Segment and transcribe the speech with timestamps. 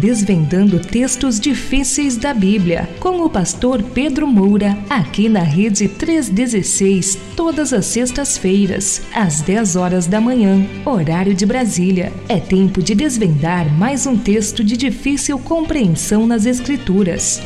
[0.00, 7.74] desvendando textos difíceis da Bíblia, com o pastor Pedro Moura, aqui na Rede 316, todas
[7.74, 12.10] as sextas-feiras, às 10 horas da manhã, horário de Brasília.
[12.28, 17.42] É tempo de desvendar mais um texto de difícil compreensão nas Escrituras.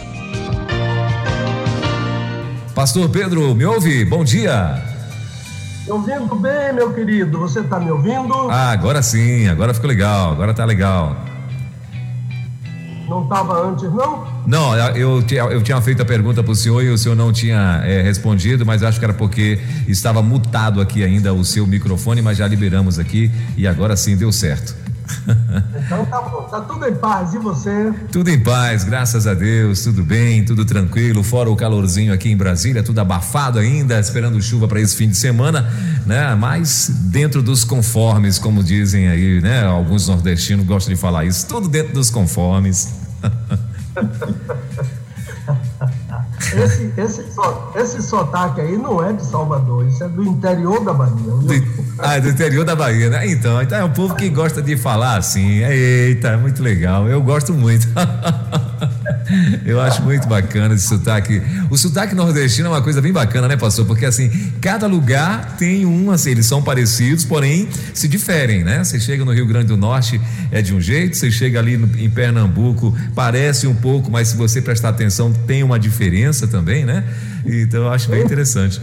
[2.73, 4.05] Pastor Pedro, me ouve?
[4.05, 4.81] Bom dia.
[5.89, 7.39] Ouvindo bem, meu querido?
[7.41, 8.49] Você está me ouvindo?
[8.49, 11.34] Ah, agora sim, agora ficou legal, agora tá legal.
[13.09, 14.27] Não estava antes, não?
[14.47, 17.83] Não, eu, eu tinha feito a pergunta para o senhor e o senhor não tinha
[17.85, 22.39] é, respondido, mas acho que era porque estava mutado aqui ainda o seu microfone, mas
[22.39, 24.75] já liberamos aqui e agora sim deu certo.
[25.27, 27.93] Então tá bom, tá tudo em paz, e você?
[28.13, 32.37] Tudo em paz, graças a Deus, tudo bem, tudo tranquilo, fora o calorzinho aqui em
[32.37, 35.69] Brasília, tudo abafado ainda, esperando chuva para esse fim de semana,
[36.07, 36.35] né?
[36.35, 39.65] Mas dentro dos conformes, como dizem aí, né?
[39.65, 42.95] Alguns nordestinos gostam de falar isso, tudo dentro dos conformes.
[46.53, 47.25] Esse, esse,
[47.77, 51.15] esse sotaque aí não é de Salvador, isso é do interior da Bahia.
[51.15, 51.65] Do,
[51.99, 53.31] ah, é do interior da Bahia, né?
[53.31, 55.63] Então, então é um povo que gosta de falar assim.
[55.65, 57.09] Eita, muito legal.
[57.09, 57.87] Eu gosto muito.
[59.65, 61.43] Eu acho muito bacana esse sotaque.
[61.71, 63.87] O sotaque nordestino é uma coisa bem bacana, né, pastor?
[63.87, 64.29] Porque assim,
[64.61, 68.85] cada lugar tem um, assim, eles são parecidos, porém se diferem, né?
[68.85, 70.21] Você chega no Rio Grande do Norte
[70.51, 74.37] é de um jeito, você chega ali no, em Pernambuco, parece um pouco, mas se
[74.37, 77.05] você prestar atenção, tem uma diferença também, né?
[77.45, 78.81] Então eu acho bem interessante.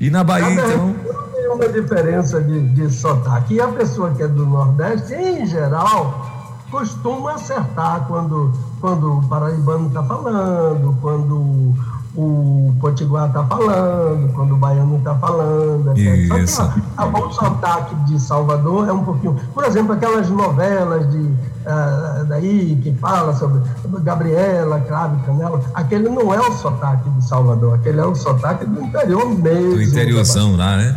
[0.00, 0.94] E na Bahia, então.
[1.34, 3.54] Tem uma diferença de, de sotaque.
[3.54, 9.88] E a pessoa que é do Nordeste, em geral, costuma acertar quando, quando o paraibano
[9.88, 11.74] está falando, quando
[12.18, 16.42] o potiguar está falando, quando o baiano está falando, etc.
[16.42, 16.56] Isso.
[16.56, 19.36] Só que a, a bom sotaque de Salvador é um pouquinho.
[19.54, 23.62] Por exemplo, aquelas novelas de uh, daí que fala sobre,
[24.02, 28.82] Gabriela, Crave Canela, aquele não é o sotaque de Salvador, aquele é o sotaque do
[28.82, 29.74] interior mesmo.
[29.74, 30.96] Do interiorzão lá, né?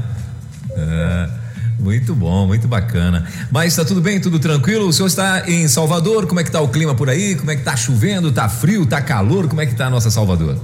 [0.71, 1.29] É.
[1.77, 3.25] Muito bom, muito bacana.
[3.51, 4.87] Mas está tudo bem, tudo tranquilo?
[4.87, 6.25] O senhor está em Salvador?
[6.25, 7.35] Como é que está o clima por aí?
[7.35, 8.29] Como é que está chovendo?
[8.29, 8.83] Está frio?
[8.83, 9.47] Está calor?
[9.47, 10.57] Como é que está a nossa Salvador?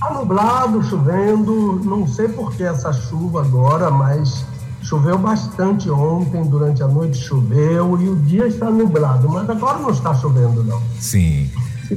[0.00, 1.78] Está nublado, chovendo.
[1.84, 4.46] Não sei por que essa chuva agora, mas
[4.82, 9.90] choveu bastante ontem, durante a noite choveu e o dia está nublado, mas agora não
[9.90, 10.80] está chovendo não.
[10.98, 11.50] Sim,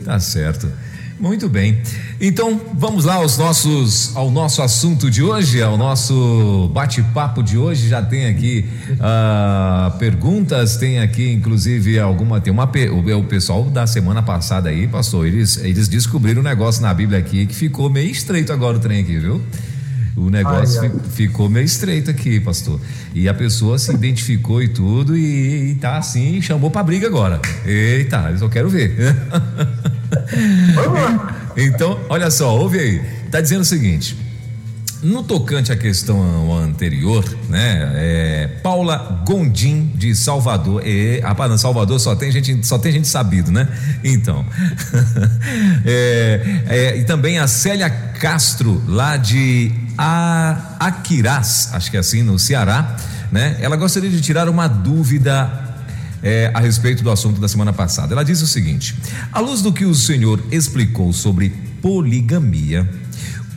[0.04, 0.70] tá certo.
[1.24, 1.78] Muito bem.
[2.20, 7.88] Então, vamos lá aos nossos, ao nosso assunto de hoje, ao nosso bate-papo de hoje.
[7.88, 12.42] Já tem aqui uh, perguntas, tem aqui inclusive alguma.
[12.42, 12.66] Tem uma.
[12.66, 17.20] O, o pessoal da semana passada aí, pastor, eles, eles descobriram um negócio na Bíblia
[17.20, 19.42] aqui que ficou meio estreito agora o trem aqui, viu?
[20.18, 21.10] O negócio ai, ai.
[21.10, 22.82] ficou meio estreito aqui, pastor.
[23.16, 27.40] E a pessoa se identificou e tudo, e, e tá assim, chamou pra briga agora.
[27.66, 28.94] Eita, eu só quero ver.
[31.58, 33.02] então, olha só, ouve aí.
[33.32, 34.18] Tá dizendo o seguinte.
[35.04, 37.92] No tocante à questão anterior, né?
[37.96, 40.82] É, Paula Gondim de Salvador.
[40.88, 43.68] E, rapaz, no Salvador só tem gente, só tem gente sabido, né?
[44.02, 44.46] Então.
[45.86, 49.74] é, é, e também a Célia Castro, lá de
[50.80, 52.96] Aquirás, acho que é assim, no Ceará,
[53.30, 53.58] né?
[53.60, 55.73] Ela gostaria de tirar uma dúvida
[56.24, 58.14] é, a respeito do assunto da semana passada.
[58.14, 58.96] Ela diz o seguinte:
[59.32, 61.50] à luz do que o senhor explicou sobre
[61.82, 62.90] poligamia,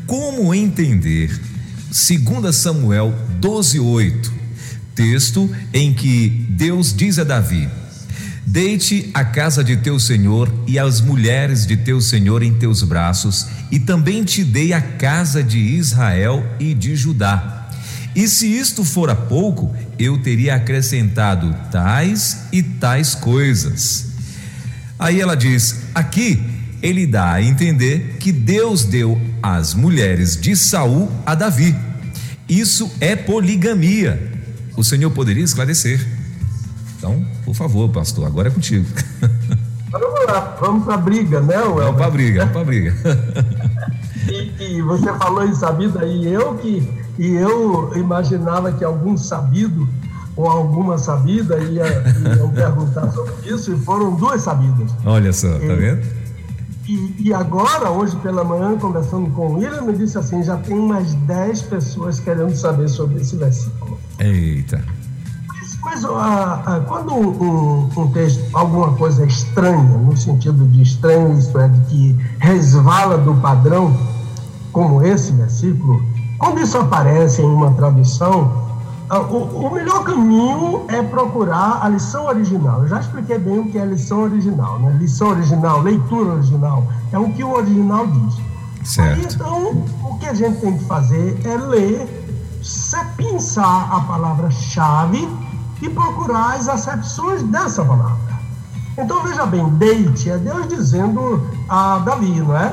[0.07, 1.31] como entender
[1.89, 4.31] 2 Samuel 12:8,
[4.95, 7.69] texto em que Deus diz a Davi:
[8.45, 13.47] Deite a casa de teu senhor e as mulheres de teu senhor em teus braços,
[13.71, 17.66] e também te dei a casa de Israel e de Judá.
[18.17, 24.07] E se isto fora pouco, eu teria acrescentado tais e tais coisas.
[24.99, 26.43] Aí ela diz: aqui
[26.83, 31.77] ele dá a entender que Deus deu as mulheres de Saul a Davi.
[32.49, 34.33] Isso é poligamia.
[34.79, 36.07] O Senhor poderia esclarecer.
[36.97, 38.87] Então, por favor, pastor, agora é contigo.
[39.91, 41.57] Vamos lá, vamos para a briga, né?
[41.57, 42.95] Vamos para a briga, vamos para a briga.
[44.29, 46.87] e, e, você falou em sabida e eu que
[47.19, 49.89] e eu imaginava que algum sabido
[50.37, 51.87] ou alguma sabida ia,
[52.37, 54.95] iam perguntar sobre isso, e foram duas sabidas.
[55.05, 56.03] Olha só, tá vendo?
[56.87, 60.77] E, e, agora, hoje pela manhã, conversando com o William, me disse assim: já tem
[60.77, 63.99] mais 10 pessoas querendo saber sobre esse versículo.
[64.21, 64.85] Eita.
[65.49, 71.67] Mas, mas quando um, um, texto, alguma coisa estranha, no sentido de estranho, isso é,
[71.67, 73.97] de que resvala do padrão,
[74.71, 76.05] como esse versículo,
[76.39, 78.67] quando isso aparece em uma tradução,
[79.09, 82.83] ah, o, o, melhor caminho é procurar a lição original.
[82.83, 84.81] Eu já expliquei bem o que é lição original.
[84.81, 84.97] Né?
[84.99, 88.35] Lição original, leitura original, é o que o original diz.
[88.83, 89.19] Certo.
[89.19, 95.29] Aí, então, o que a gente tem que fazer é ler, sepinçar a palavra-chave
[95.81, 98.37] e procurar as acepções dessa palavra.
[98.99, 102.73] Então, veja bem, deite é Deus dizendo a Davi, não é?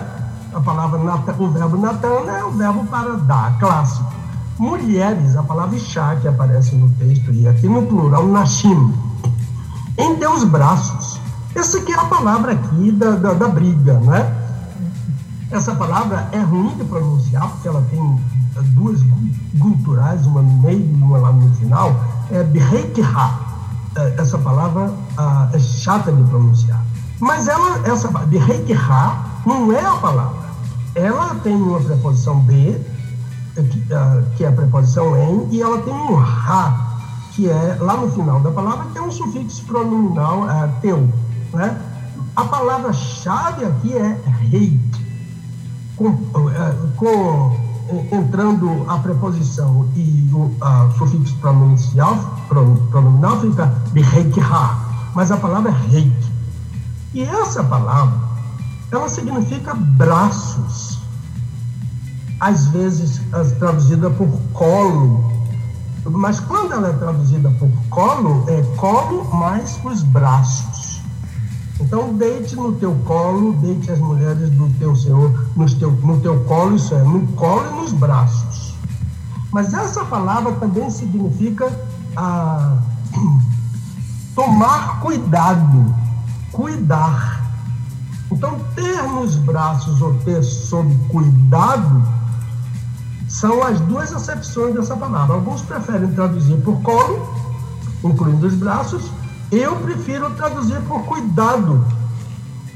[0.54, 1.00] A palavra,
[1.40, 4.24] o verbo natana é o verbo para dar, clássico
[4.58, 8.94] mulheres, a palavra chá que aparece no texto e aqui no plural, nashim,
[9.98, 11.20] em teus braços.
[11.56, 14.42] Essa aqui é a palavra aqui da, da, da briga, né?
[15.52, 18.20] Essa palavra é ruim de pronunciar, porque ela tem
[18.74, 19.02] duas
[19.60, 21.96] culturais, uma no meio e uma lá no final.
[22.32, 23.44] É bihekha.
[23.96, 26.84] É, essa palavra ah, é chata de pronunciar.
[27.20, 29.16] Mas ela, essa bihekha
[29.46, 30.43] não é a palavra.
[30.96, 32.80] Ela tem uma preposição B,
[34.36, 37.00] que é a preposição em, e ela tem um ra,
[37.34, 41.10] que é lá no final da palavra, que é um sufixo pronominal é, teu.
[41.52, 41.82] Né?
[42.36, 44.20] A palavra-chave aqui é
[44.50, 44.80] rei,
[45.96, 46.16] com,
[46.96, 47.58] com,
[48.12, 52.18] entrando a preposição e o a, sufixo pronuncial,
[52.48, 54.78] pronominal fica de reikha,
[55.14, 56.34] mas a palavra é reik.
[57.14, 58.18] E essa palavra,
[58.96, 61.00] ela significa braços
[62.40, 63.22] às vezes
[63.58, 65.32] traduzida por colo,
[66.06, 71.02] mas quando ela é traduzida por colo, é colo mais os braços.
[71.80, 76.44] Então, deite no teu colo, deite as mulheres do teu Senhor no teu, no teu
[76.44, 78.76] colo, isso é, no colo e nos braços.
[79.52, 81.72] Mas essa palavra também significa
[82.16, 82.78] ah,
[84.36, 85.94] tomar cuidado,
[86.52, 87.43] cuidar.
[88.34, 92.02] Então, ter nos braços ou ter sob cuidado
[93.28, 95.36] são as duas acepções dessa palavra.
[95.36, 97.28] Alguns preferem traduzir por colo,
[98.04, 99.12] incluindo os braços,
[99.52, 101.86] eu prefiro traduzir por cuidado.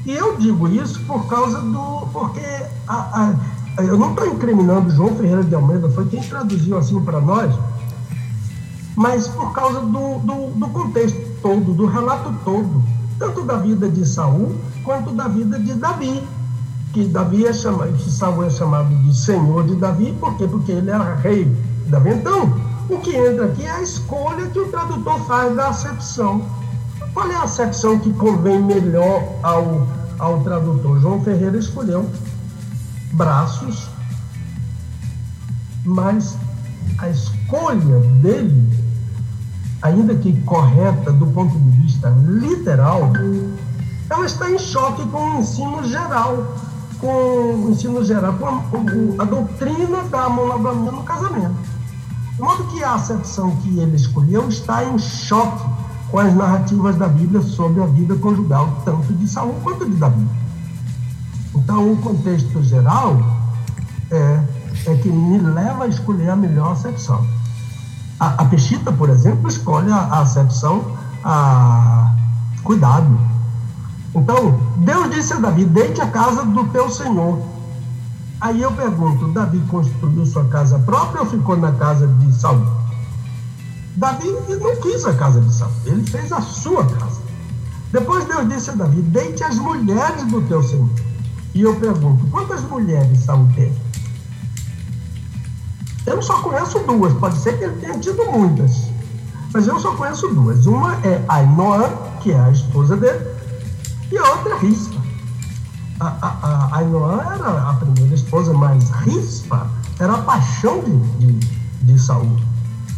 [0.06, 2.06] E eu digo isso por causa do.
[2.12, 2.46] porque
[2.86, 3.34] a,
[3.76, 7.52] a, eu não estou incriminando João Ferreira de Almeida, foi quem traduziu assim para nós,
[8.94, 12.80] mas por causa do, do, do contexto todo, do relato todo,
[13.18, 16.22] tanto da vida de Saul quanto da vida de Davi
[16.92, 20.46] que Davi é chamado, que Saul é chamado de Senhor de Davi, por quê?
[20.48, 22.10] Porque ele era rei de Davi.
[22.10, 22.52] Então,
[22.88, 26.42] o que entra aqui é a escolha que o tradutor faz da acepção.
[27.12, 29.86] Qual é a acepção que convém melhor ao,
[30.18, 31.00] ao tradutor?
[31.00, 32.08] João Ferreira escolheu
[33.12, 33.88] braços,
[35.84, 36.36] mas
[36.98, 38.72] a escolha dele,
[39.82, 43.12] ainda que correta do ponto de vista literal,
[44.10, 46.46] ela está em choque com o ensino geral
[47.00, 51.54] com o ensino geral, com a, com a doutrina da monogamia no casamento.
[52.34, 55.64] De modo que a acepção que ele escolheu está em choque
[56.10, 60.26] com as narrativas da Bíblia sobre a vida conjugal, tanto de Saul quanto de Davi.
[61.54, 63.20] Então, o contexto geral
[64.10, 64.42] é,
[64.86, 67.26] é que me leva a escolher a melhor acepção.
[68.18, 70.84] A, a Pechita, por exemplo, escolhe a, a acepção
[71.24, 72.14] a
[72.62, 73.18] cuidado,
[74.14, 77.40] então, Deus disse a Davi: Deite a casa do teu senhor.
[78.40, 82.64] Aí eu pergunto: Davi construiu sua casa própria ou ficou na casa de Saul?
[83.96, 84.28] Davi
[84.60, 87.20] não quis a casa de Saul, ele fez a sua casa.
[87.92, 90.88] Depois Deus disse a Davi: Deite as mulheres do teu senhor.
[91.54, 93.88] E eu pergunto: quantas mulheres Saul teve?
[96.06, 98.88] Eu só conheço duas, pode ser que ele tenha tido muitas,
[99.52, 100.64] mas eu só conheço duas.
[100.64, 101.90] Uma é Ainoã,
[102.20, 103.37] que é a esposa dele,
[104.10, 104.98] e a outra Rispa.
[106.00, 111.46] A, a, a Ainoã era a primeira esposa, mas Rispa era a paixão de, de,
[111.82, 112.36] de Saul.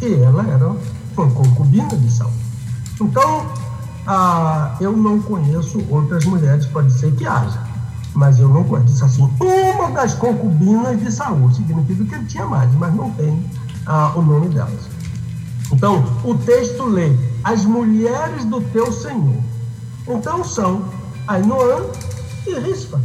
[0.03, 2.33] E ela era uma concubina de Saul.
[3.01, 3.47] Então,
[4.07, 7.63] ah, eu não conheço outras mulheres, pode ser que haja,
[8.15, 9.29] mas eu não conheço assim.
[9.41, 13.43] Uma das concubinas de Saul significa que ele tinha mais, mas não tem
[14.15, 14.89] o nome delas.
[15.73, 19.43] Então, o texto lê: As mulheres do teu Senhor.
[20.09, 20.85] Então, são
[21.31, 21.83] Ainoã
[22.45, 23.01] e Rispa.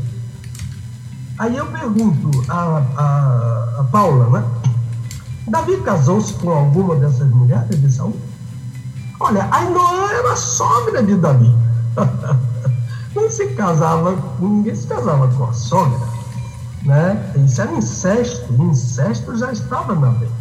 [1.37, 4.43] Aí eu pergunto a, a, a Paula, né?
[5.47, 8.19] Davi casou-se com alguma dessas mulheres de Saul?
[9.19, 11.55] Olha, Ainoã era sogra de Davi.
[13.13, 15.99] Não se casava, ninguém se casava com a sogra.
[16.81, 17.31] Né?
[17.45, 20.31] Isso era incesto, incesto já estava na lei.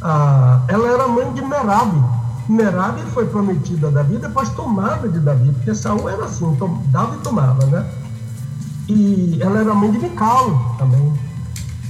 [0.00, 2.02] Ah, ela era mãe de Merabe,
[2.48, 7.14] Merab foi prometida a Davi, depois tomada de Davi, porque Saul era assim, tom, dava
[7.14, 7.88] e tomava, né?
[8.88, 11.12] E ela era mãe de Micalo também.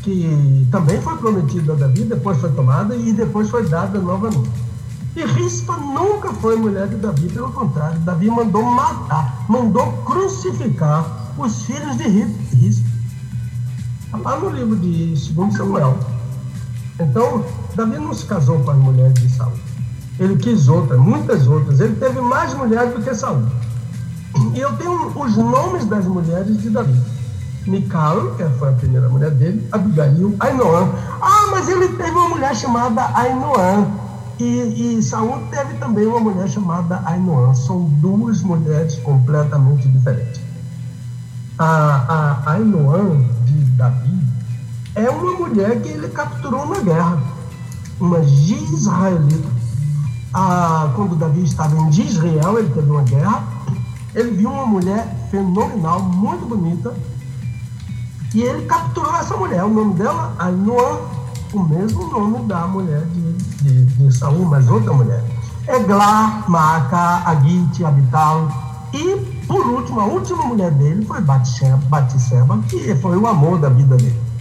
[0.03, 4.51] que também foi prometida a Davi, depois foi tomada e depois foi dada novamente.
[5.15, 11.65] E Rispa nunca foi mulher de Davi, pelo contrário, Davi mandou matar, mandou crucificar os
[11.65, 12.89] filhos de Rispa.
[14.07, 15.99] Está lá no livro de 2 Samuel.
[16.99, 17.45] Então,
[17.75, 19.53] Davi não se casou com as mulheres de Saul.
[20.19, 21.81] Ele quis outras, muitas outras.
[21.81, 23.43] Ele teve mais mulheres do que Saul.
[24.55, 27.01] E eu tenho os nomes das mulheres de Davi.
[27.67, 30.89] Mical, que foi a primeira mulher dele, Abigail, Ainoã.
[31.21, 33.87] Ah, mas ele teve uma mulher chamada Ainoã.
[34.39, 37.55] E, e Saul teve também uma mulher chamada Ainoã.
[37.55, 40.41] São duas mulheres completamente diferentes.
[41.59, 44.19] A, a Ainoã de Davi
[44.97, 47.19] é uma mulher que ele capturou na guerra.
[48.01, 49.62] Uma israelita.
[50.35, 53.45] Ah, quando Davi estava em Israel, ele teve uma guerra.
[54.15, 56.95] Ele viu uma mulher fenomenal, muito bonita,
[58.35, 59.65] e ele capturou essa mulher.
[59.65, 61.01] O nome dela, Ainoã,
[61.53, 65.23] o mesmo nome da mulher de, de, de Saul, mas outra mulher.
[65.69, 68.49] Eglá, Maaca, Agite, Abital.
[68.93, 73.97] E, por último, a última mulher dele foi Batisseba, que foi o amor da vida
[73.97, 74.32] dele.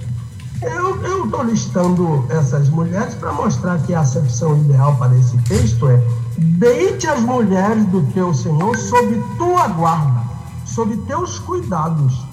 [0.61, 6.01] Eu estou listando essas mulheres para mostrar que a acepção ideal para esse texto é
[6.37, 10.21] deite as mulheres do teu Senhor sob tua guarda,
[10.65, 12.31] sob teus cuidados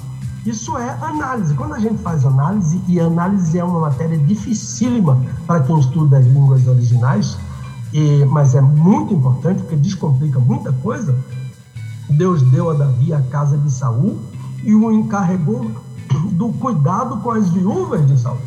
[0.49, 1.53] isso é análise.
[1.55, 6.25] Quando a gente faz análise, e análise é uma matéria dificílima para quem estuda as
[6.25, 7.37] línguas originais,
[7.93, 11.15] e, mas é muito importante porque descomplica muita coisa.
[12.09, 14.19] Deus deu a Davi a casa de Saul
[14.65, 15.71] e o encarregou
[16.33, 18.39] do cuidado com as viúvas de Saul.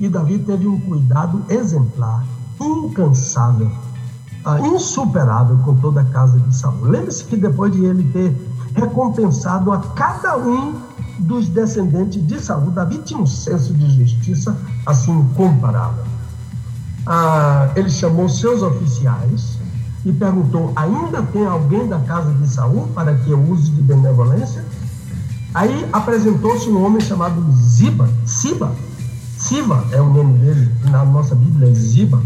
[0.00, 2.24] E Davi teve um cuidado exemplar,
[2.60, 3.70] incansável,
[4.44, 6.82] ah, insuperável com toda a casa de Saul.
[6.82, 8.34] Lembre-se que depois de ele ter
[8.74, 10.74] recompensado a cada um
[11.18, 12.70] dos descendentes de Saul.
[12.70, 16.04] Davi tinha um senso de justiça assim incomparável.
[17.06, 19.58] Ah, ele chamou seus oficiais
[20.04, 24.64] e perguntou: ainda tem alguém da casa de Saul para que eu use de benevolência?
[25.54, 28.74] Aí apresentou-se um homem chamado Ziba, Siba,
[29.38, 32.20] Siba é o nome dele, na nossa Bíblia é Ziba.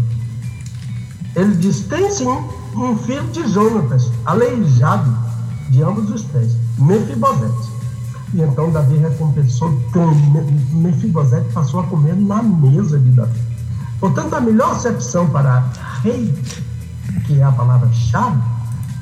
[1.35, 5.15] Ele diz: tem sim um filho de Jonatas, aleijado
[5.69, 7.69] de ambos os pés, Mefibosete.
[8.33, 9.79] E então Davi recompensou
[10.71, 13.39] Mefibosete passou a comer na mesa de Davi.
[13.99, 15.65] Portanto, a melhor acepção para
[16.01, 16.33] rei,
[17.25, 18.41] que é a palavra-chave,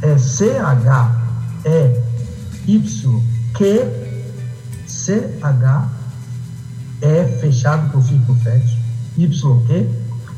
[0.01, 1.27] é C-H-E-Y-Q,
[5.07, 5.89] C-H
[7.01, 8.01] é fechado com
[8.35, 8.77] fértil,
[9.15, 9.89] Y-Q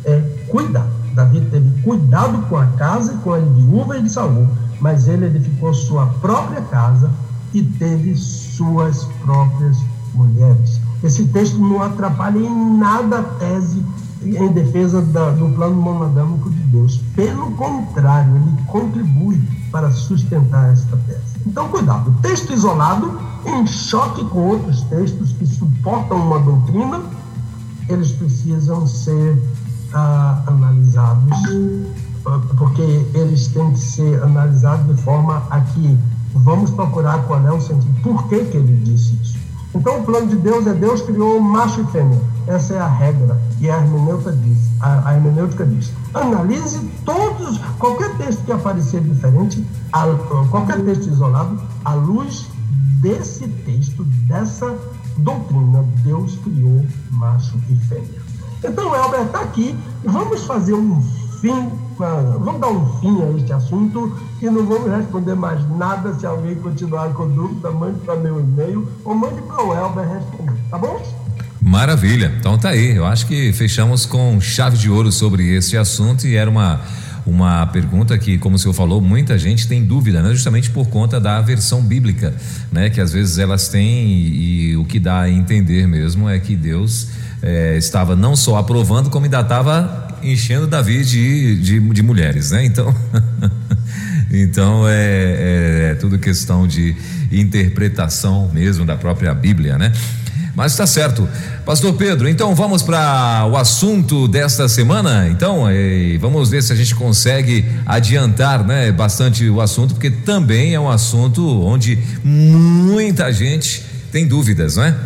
[0.06, 0.88] é cuidar.
[1.16, 4.48] Davi teve cuidado com a casa e com a viúva de Saul,
[4.80, 7.10] mas ele edificou sua própria casa
[7.52, 9.76] e teve suas próprias
[10.14, 10.80] mulheres.
[11.04, 13.84] Esse texto não atrapalha em nada a tese
[14.22, 17.02] em defesa da, do plano monogâmico de Deus.
[17.16, 21.40] Pelo contrário, ele contribui para sustentar esta tese.
[21.48, 22.14] Então, cuidado.
[22.22, 27.02] Texto isolado, em choque com outros textos que suportam uma doutrina,
[27.88, 29.42] eles precisam ser
[29.94, 31.38] ah, analisados,
[32.58, 35.98] porque eles têm que ser analisados de forma a que
[36.34, 38.02] Vamos procurar qual é o sentido.
[38.02, 39.38] Por que, que ele disse isso?
[39.74, 42.20] Então, o plano de Deus é Deus criou macho e fêmea.
[42.48, 43.40] Essa é a regra.
[43.60, 44.58] E a hermenêutica diz.
[44.80, 45.92] A, a hermenêutica diz.
[46.14, 50.06] Analise todos, qualquer texto que aparecer diferente, a,
[50.50, 52.48] qualquer texto isolado, à luz
[53.02, 54.78] desse texto, dessa
[55.18, 55.86] doutrina.
[56.04, 58.22] Deus criou macho e fêmea.
[58.64, 59.76] Então, Elber está aqui.
[60.04, 61.02] Vamos fazer um
[61.42, 66.14] fim, vamos dar um fim a este assunto e não vamos responder mais nada.
[66.20, 70.60] Se alguém continuar com dúvida, mande para meu e-mail ou mande para o Elber responder,
[70.70, 71.02] tá bom?
[71.62, 72.34] Maravilha.
[72.40, 72.96] Então tá aí.
[72.96, 76.82] Eu acho que fechamos com chave de ouro sobre esse assunto e era uma
[77.30, 80.32] uma pergunta que, como o senhor falou, muita gente tem dúvida, né?
[80.32, 82.34] justamente por conta da versão bíblica,
[82.72, 82.90] né?
[82.90, 86.56] que às vezes elas têm e, e o que dá a entender mesmo é que
[86.56, 87.08] Deus
[87.42, 92.66] é, estava não só aprovando, como ainda estava enchendo Davi de, de, de mulheres, né?
[92.66, 92.94] Então,
[94.32, 96.96] então é, é, é, tudo questão de
[97.32, 99.92] interpretação mesmo da própria Bíblia, né?
[100.60, 101.26] Mas está certo.
[101.66, 105.30] Pastor Pedro, então vamos para o assunto desta semana?
[105.30, 105.64] Então,
[106.20, 110.90] vamos ver se a gente consegue adiantar né, bastante o assunto, porque também é um
[110.90, 115.00] assunto onde muita gente tem dúvidas, não é?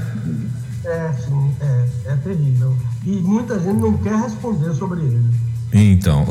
[0.85, 5.23] É, sim, é, é terrível e muita gente não quer responder sobre ele.
[5.73, 6.27] Então,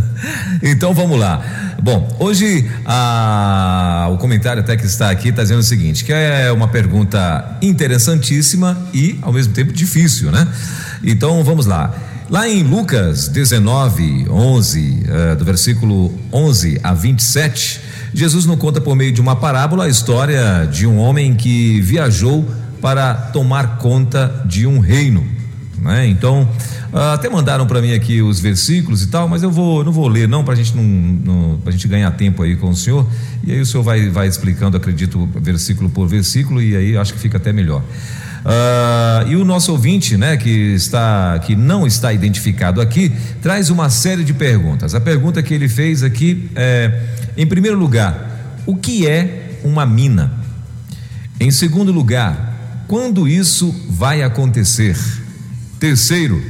[0.62, 1.76] então vamos lá.
[1.82, 6.50] Bom, hoje a, o comentário até que está aqui está dizendo o seguinte, que é
[6.50, 10.48] uma pergunta interessantíssima e ao mesmo tempo difícil, né?
[11.04, 11.94] Então vamos lá.
[12.30, 15.02] Lá em Lucas 19, 11,
[15.32, 17.80] uh, do versículo 11 a 27,
[18.12, 22.46] Jesus nos conta por meio de uma parábola a história de um homem que viajou
[22.80, 25.26] para tomar conta de um reino.
[25.78, 26.06] Né?
[26.08, 26.48] Então,
[26.92, 30.26] até mandaram para mim aqui os versículos e tal, mas eu vou, não vou ler
[30.26, 33.06] não para a gente não, não pra gente ganhar tempo aí com o senhor.
[33.44, 37.20] E aí o senhor vai, vai explicando, acredito, versículo por versículo e aí acho que
[37.20, 37.82] fica até melhor.
[38.38, 43.90] Uh, e o nosso ouvinte, né, que está, que não está identificado aqui, traz uma
[43.90, 44.94] série de perguntas.
[44.94, 47.02] A pergunta que ele fez aqui é,
[47.36, 50.32] em primeiro lugar, o que é uma mina?
[51.40, 54.96] Em segundo lugar, quando isso vai acontecer?
[55.78, 56.42] Terceiro,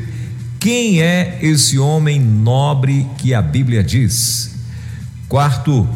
[0.61, 4.57] quem é esse homem nobre que a Bíblia diz?
[5.29, 5.89] Quarto,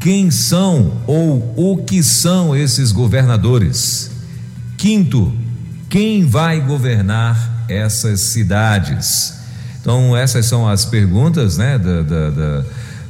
[0.00, 4.10] quem são ou o que são esses governadores?
[4.76, 5.32] Quinto,
[5.88, 9.34] quem vai governar essas cidades?
[9.80, 12.64] Então, essas são as perguntas, né, da, da, da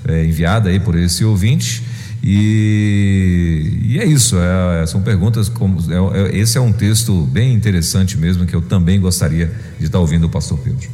[0.09, 1.83] é, enviada aí por esse ouvinte.
[2.27, 7.53] E, e é isso, é, são perguntas como é, é, esse é um texto bem
[7.53, 10.89] interessante mesmo que eu também gostaria de estar ouvindo o pastor Pedro.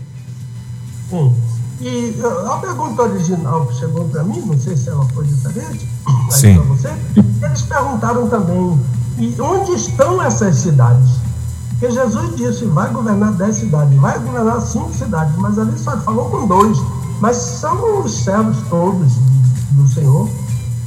[1.09, 1.33] Sim.
[1.81, 6.41] E a pergunta original que chegou para mim, não sei se ela foi diferente, mas
[6.41, 8.81] para você, eles perguntaram também,
[9.17, 11.13] e onde estão essas cidades?
[11.71, 16.29] Porque Jesus disse, vai governar dez cidades, vai governar cinco cidades, mas ali só falou
[16.29, 16.77] com dois.
[17.21, 19.13] Mas são os servos todos
[19.71, 20.29] do Senhor,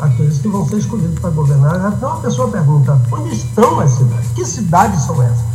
[0.03, 1.93] aqueles que vão ser escolhidos para governar.
[1.95, 4.29] Então a pessoa pergunta, onde estão as cidades?
[4.35, 5.45] Que cidades são essas?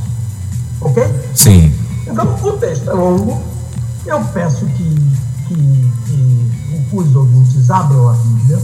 [0.81, 1.03] Ok?
[1.35, 1.73] Sim.
[2.07, 3.43] Então o texto é longo,
[4.07, 4.95] eu peço que,
[5.47, 8.59] que, que os ouvintes abram a Bíblia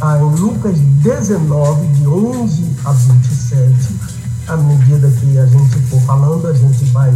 [0.00, 3.96] ah, em Lucas 19, de 11 a 27.
[4.48, 7.14] À medida que a gente for falando, a gente vai,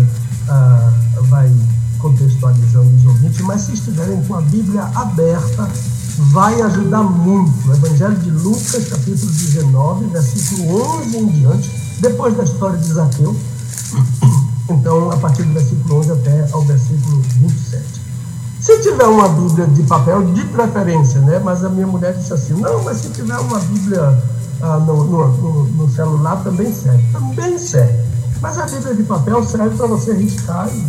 [0.48, 0.92] ah,
[1.22, 1.52] vai
[1.98, 5.68] contextualizando os ouvintes, mas se estiverem com a Bíblia aberta,
[6.16, 7.68] vai ajudar muito.
[7.68, 13.36] O Evangelho de Lucas, capítulo 19, versículo 11 em diante, depois da história de Zaqueu.
[14.68, 18.06] Então, a partir do versículo 11 até ao versículo 27.
[18.60, 21.38] Se tiver uma Bíblia de papel, de preferência, né?
[21.38, 24.18] Mas a minha mulher disse assim: não, mas se tiver uma Bíblia
[24.60, 27.04] ah, no, no, no, celular também serve.
[27.12, 27.94] Também serve.
[28.40, 30.84] Mas a Bíblia de papel serve para você riscar e,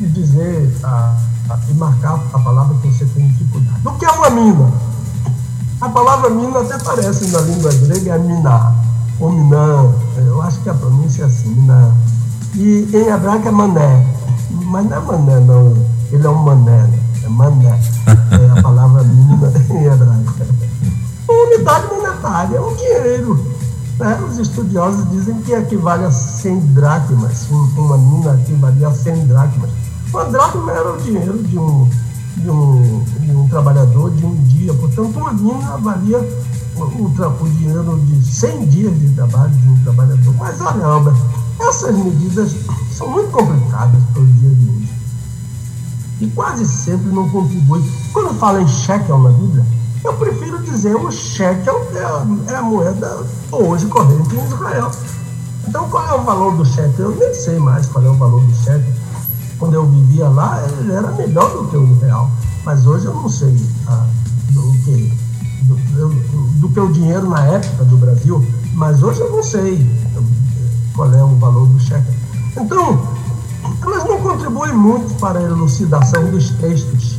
[0.00, 1.16] e dizer ah,
[1.50, 3.80] ah, e marcar a palavra que você tem dificuldade.
[3.84, 4.70] O que é uma mina?
[5.80, 8.74] A palavra mina até parece na língua grega é miná,
[9.20, 9.92] ou minã.
[10.16, 11.92] Eu acho que a pronúncia é assim, miná.
[12.54, 14.06] E em hebraico é mané.
[14.50, 15.74] Mas não é mané, não.
[16.10, 16.98] Ele é um mané, né?
[17.22, 17.80] é mané.
[18.06, 20.34] É a palavra mínima em hebraico.
[21.28, 23.56] Unidade monetária é um dinheiro.
[23.98, 24.18] Né?
[24.28, 27.48] Os estudiosos dizem que equivale a 100 dracmas.
[27.50, 29.70] Uma mina equivalia a 100 dracmas.
[30.10, 31.90] Uma dracma era o dinheiro de um,
[32.36, 34.72] de um, de um trabalhador de um dia.
[34.74, 36.18] Portanto, uma mina valia
[36.76, 40.34] o, o, o dinheiro de 100 dias de trabalho de um trabalhador.
[40.38, 41.16] Mas olha, Albert,
[41.60, 42.54] essas medidas
[42.92, 44.94] são muito complicadas para o dia de hoje.
[46.20, 47.84] E quase sempre não contribuem.
[48.12, 49.66] Quando fala em shekel na Bíblia,
[50.04, 54.90] eu prefiro dizer o shekel é a, é a moeda hoje corrente em Israel.
[55.66, 57.10] Então, qual é o valor do shekel?
[57.10, 58.92] Eu nem sei mais qual é o valor do shekel.
[59.58, 62.30] Quando eu vivia lá, ele era melhor do que o real.
[62.64, 64.06] Mas hoje eu não sei ah,
[64.50, 65.12] do, que,
[65.62, 66.08] do,
[66.60, 68.44] do, que o dinheiro na época do Brasil.
[68.74, 69.88] Mas hoje eu não sei
[70.94, 72.10] qual é o valor do cheque.
[72.56, 73.00] Então,
[73.82, 77.18] elas não contribuem muito para a elucidação dos textos,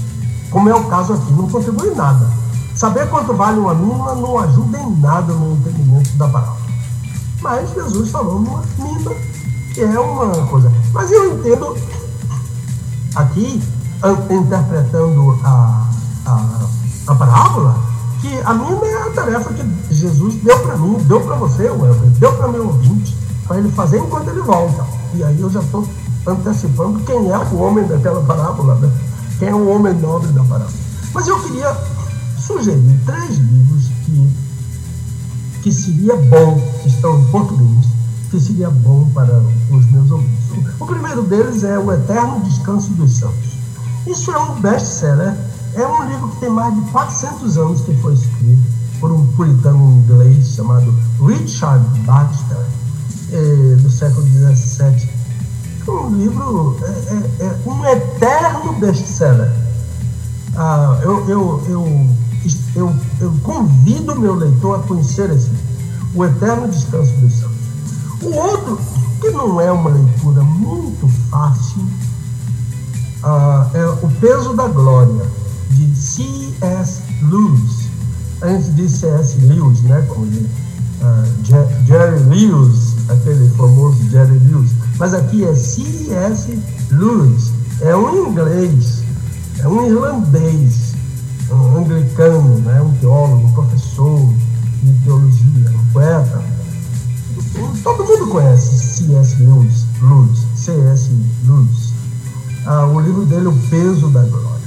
[0.52, 2.30] como é o caso aqui, não contribui nada.
[2.76, 6.62] Saber quanto vale uma mina não ajuda em nada no entendimento da palavra.
[7.42, 9.12] Mas Jesus falou numa mina,
[9.74, 10.72] que é uma coisa.
[10.94, 11.76] Mas eu entendo
[13.18, 13.62] aqui,
[14.30, 15.90] interpretando a,
[16.26, 16.68] a,
[17.08, 17.80] a parábola,
[18.22, 21.70] que a mina é a tarefa que Jesus deu para mim, deu para você,
[22.20, 23.16] deu para meu ouvinte
[23.48, 24.86] para ele fazer enquanto ele volta.
[25.14, 25.88] E aí eu já estou
[26.26, 28.92] antecipando quem é o homem daquela parábola, né?
[29.40, 30.78] quem é o homem nobre da parábola.
[31.14, 31.76] Mas eu queria
[32.38, 34.30] sugerir três livros que,
[35.64, 37.86] que seria bom, que estão em português,
[38.30, 40.46] que seria bom para os meus ouvintes.
[40.80, 43.58] O primeiro deles é O Eterno Descanso dos Santos.
[44.06, 45.36] Isso é um best-seller,
[45.76, 50.04] é um livro que tem mais de 400 anos que foi escrito por um puritano
[50.04, 50.94] inglês chamado
[51.26, 52.58] Richard Baxter
[53.32, 55.10] é, do século XVII.
[55.88, 59.52] Um livro, é, é, é um eterno best-seller.
[60.56, 62.08] ah, eu, eu, eu,
[62.76, 65.50] eu, eu convido meu leitor a conhecer esse
[66.14, 67.57] O Eterno Descanso dos Santos.
[68.22, 68.80] O outro,
[69.22, 71.86] que não é uma leitura muito fácil,
[73.24, 75.26] ah, é O Peso da Glória,
[75.72, 77.02] de C.S.
[77.22, 77.88] Lewis.
[78.42, 79.38] A gente diz C.S.
[79.40, 80.02] Lewis, né?
[80.08, 80.50] Como ele,
[81.02, 84.72] ah, Jerry Lewis, aquele famoso Jerry Lewis.
[84.98, 86.60] Mas aqui é C.S.
[86.92, 87.52] Lewis.
[87.82, 89.04] É um inglês,
[89.60, 90.96] é um irlandês,
[91.52, 92.82] um anglicano, né?
[92.82, 94.34] um teólogo, um professor
[94.82, 96.42] de teologia, um poeta.
[97.84, 99.42] Todo mundo conhece C.S.
[99.42, 101.10] Lewis, Lewis C.S.
[101.46, 101.94] Lewis.
[102.66, 104.58] Ah, o livro dele, O Peso da Glória.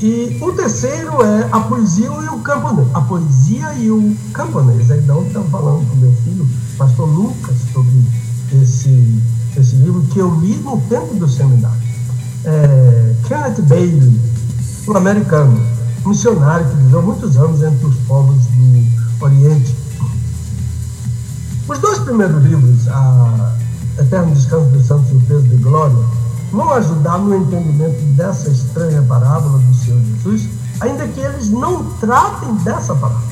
[0.00, 2.88] E o terceiro é a poesia e o camponês.
[2.94, 4.90] A poesia e o camponês.
[4.90, 8.04] Aí não estamos falando com meu filho, pastor Lucas, sobre
[8.62, 9.22] esse,
[9.56, 11.80] esse livro que eu li no tempo do seminário.
[12.44, 14.20] É, Kenneth Bailey,
[14.86, 15.60] um americano,
[16.06, 19.74] missionário que viveu muitos anos entre os povos do Oriente.
[21.68, 23.54] Os dois primeiros livros, a
[23.98, 25.96] Eterno Descanso dos Santos e o Peso de Glória,
[26.50, 30.48] vão ajudar no entendimento dessa estranha parábola do Senhor Jesus,
[30.80, 33.28] ainda que eles não tratem dessa parábola.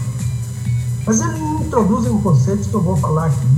[1.07, 3.49] Mas eles introduzem um conceito que eu vou falar aqui,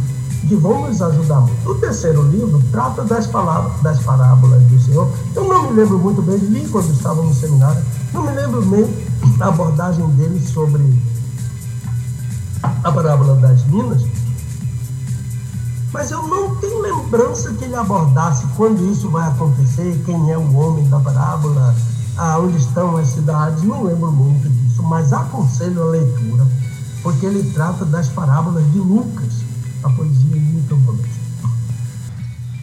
[0.46, 1.68] que vão nos ajudar muito.
[1.68, 5.10] O terceiro livro trata das palavras, das parábolas do Senhor.
[5.34, 8.86] Eu não me lembro muito bem, li quando estava no seminário, não me lembro bem
[9.40, 11.02] a abordagem dele sobre
[12.84, 14.04] a parábola das minas,
[15.92, 20.55] mas eu não tenho lembrança que ele abordasse quando isso vai acontecer, quem é o
[20.55, 21.74] homem da parábola,
[22.40, 26.46] onde estão as cidades, não lembro muito disso, mas aconselho a leitura,
[27.03, 29.33] porque ele trata das parábolas de Lucas,
[29.83, 31.18] a poesia e o camponês.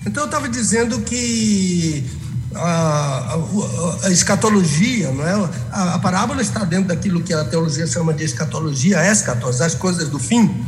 [0.05, 2.05] Então eu estava dizendo que
[2.53, 5.49] a, a, a, escatologia, não é?
[5.71, 10.09] A, a, parábola está dentro daquilo que a teologia chama de escatologia, escatos, as coisas
[10.09, 10.63] do fim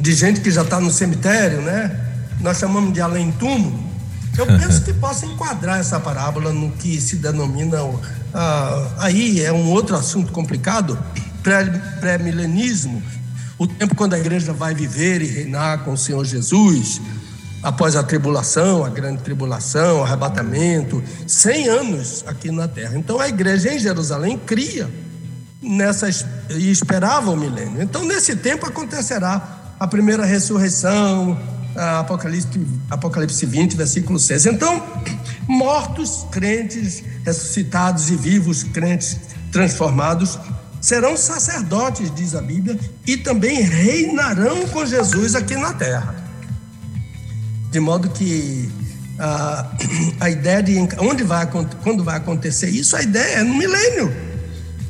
[0.00, 2.00] de gente que já está no cemitério, né?
[2.40, 3.82] Nós chamamos de além-túmulo.
[4.36, 7.78] Eu penso que possa enquadrar essa parábola no que se denomina.
[8.32, 10.98] Ah, aí é um outro assunto complicado,
[12.00, 13.02] pré-milenismo,
[13.58, 17.00] o tempo quando a igreja vai viver e reinar com o Senhor Jesus,
[17.62, 22.96] após a tribulação, a grande tribulação, o arrebatamento, 100 anos aqui na terra.
[22.96, 24.90] Então a igreja em Jerusalém cria
[25.62, 27.80] nessas e esperava o milênio.
[27.80, 31.38] Então nesse tempo acontecerá a primeira ressurreição,
[31.76, 34.46] Apocalipse, Apocalipse 20, versículo 6.
[34.46, 34.82] Então,
[35.48, 39.18] mortos, crentes, ressuscitados e vivos, crentes
[39.50, 40.38] transformados,
[40.80, 46.14] serão sacerdotes, diz a Bíblia, e também reinarão com Jesus aqui na terra.
[47.70, 48.70] De modo que
[49.18, 49.70] a,
[50.20, 51.48] a ideia de onde vai,
[51.82, 54.33] quando vai acontecer isso, a ideia é no milênio.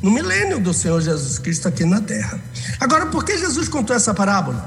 [0.05, 2.39] No milênio do Senhor Jesus Cristo aqui na terra.
[2.79, 4.63] Agora, por que Jesus contou essa parábola?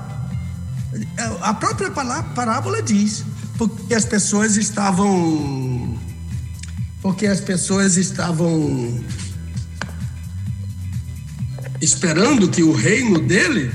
[1.41, 3.25] A própria parábola diz,
[3.57, 5.97] porque as pessoas estavam.
[7.01, 9.01] Porque as pessoas estavam
[11.81, 13.71] esperando que o reino dele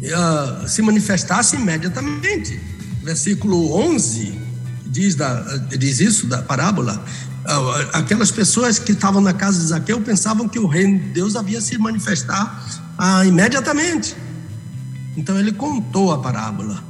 [0.00, 2.60] uh, se manifestasse imediatamente.
[3.02, 4.40] Versículo 11
[4.86, 7.04] diz, da, diz isso da parábola.
[7.48, 11.34] Uh, aquelas pessoas que estavam na casa de Zaqueu pensavam que o reino de Deus
[11.34, 12.62] havia se manifestar
[12.98, 14.14] uh, imediatamente.
[15.16, 16.84] Então ele contou a parábola,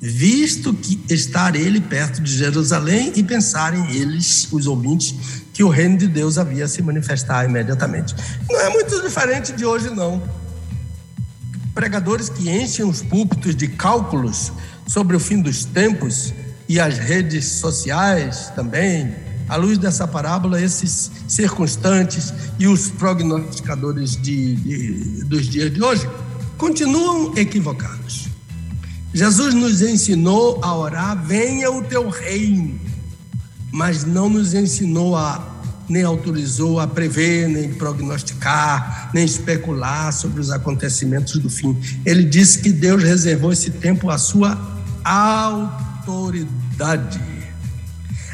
[0.00, 5.14] visto que estar ele perto de Jerusalém e pensarem eles, os ouvintes,
[5.52, 8.16] que o reino de Deus havia se manifestar imediatamente.
[8.50, 10.20] Não é muito diferente de hoje, não.
[11.72, 14.50] Pregadores que enchem os púlpitos de cálculos
[14.88, 16.34] sobre o fim dos tempos
[16.68, 19.14] e as redes sociais também,
[19.50, 26.08] à luz dessa parábola, esses circunstantes e os prognosticadores de, de, dos dias de hoje
[26.56, 28.28] continuam equivocados.
[29.12, 32.78] Jesus nos ensinou a orar, venha o teu reino,
[33.72, 35.44] mas não nos ensinou a,
[35.88, 41.76] nem autorizou a prever, nem prognosticar, nem especular sobre os acontecimentos do fim.
[42.06, 44.56] Ele disse que Deus reservou esse tempo à sua
[45.02, 47.39] autoridade.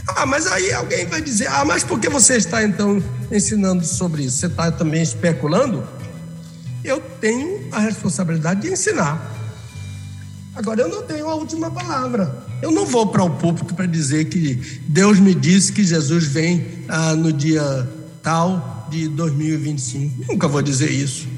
[0.09, 4.23] Ah, mas aí alguém vai dizer: ah, mas por que você está então ensinando sobre
[4.25, 4.39] isso?
[4.39, 5.87] Você está também especulando?
[6.87, 9.35] eu tenho a responsabilidade de ensinar.
[10.55, 12.45] Agora, eu não tenho a última palavra.
[12.63, 16.67] Eu não vou para o púlpito para dizer que Deus me disse que Jesus vem
[16.89, 17.89] ah, no dia
[18.23, 20.33] tal de 2025.
[20.33, 21.29] Nunca vou dizer isso.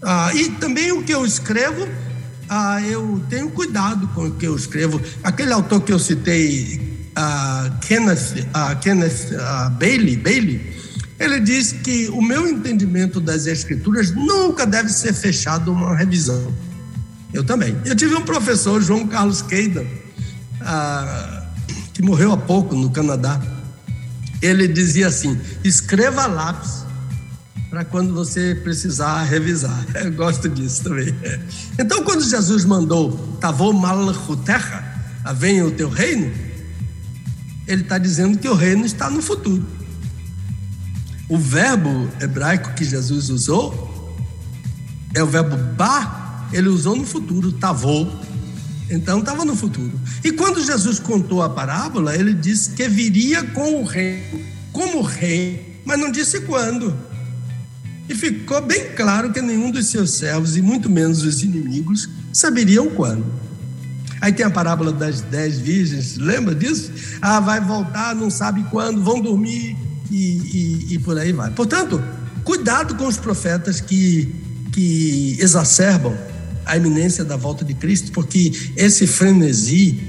[0.00, 1.86] Ah, e também o que eu escrevo,
[2.48, 5.00] ah, eu tenho cuidado com o que eu escrevo.
[5.22, 10.76] Aquele autor que eu citei, uh, Kenneth, uh, Kenneth uh, Bailey, Bailey,
[11.18, 16.52] ele diz que o meu entendimento das escrituras nunca deve ser fechado uma revisão.
[17.32, 17.76] Eu também.
[17.84, 19.86] Eu tive um professor, João Carlos Queida,
[21.94, 23.40] que morreu há pouco no Canadá.
[24.42, 26.84] Ele dizia assim: escreva lápis
[27.72, 29.86] para quando você precisar revisar.
[29.96, 31.14] Eu gosto disso também.
[31.78, 34.84] Então, quando Jesus mandou Tavô Malchuterra,
[35.34, 36.30] venha o teu reino,
[37.66, 39.66] ele está dizendo que o reino está no futuro.
[41.28, 44.16] O verbo hebraico que Jesus usou
[45.14, 48.06] é o verbo ba, ele usou no futuro, tavô.
[48.90, 49.92] Então estava no futuro.
[50.22, 55.80] E quando Jesus contou a parábola, ele disse que viria com o rei, como rei,
[55.84, 56.94] mas não disse quando.
[58.08, 62.90] E ficou bem claro que nenhum dos seus servos, e muito menos os inimigos, saberiam
[62.90, 63.24] quando.
[64.22, 66.92] Aí tem a parábola das dez virgens, lembra disso?
[67.20, 69.76] Ah, vai voltar, não sabe quando, vão dormir
[70.08, 71.50] e, e, e por aí vai.
[71.50, 72.00] Portanto,
[72.44, 74.32] cuidado com os profetas que,
[74.72, 76.16] que exacerbam
[76.64, 80.00] a iminência da volta de Cristo, porque esse frenesi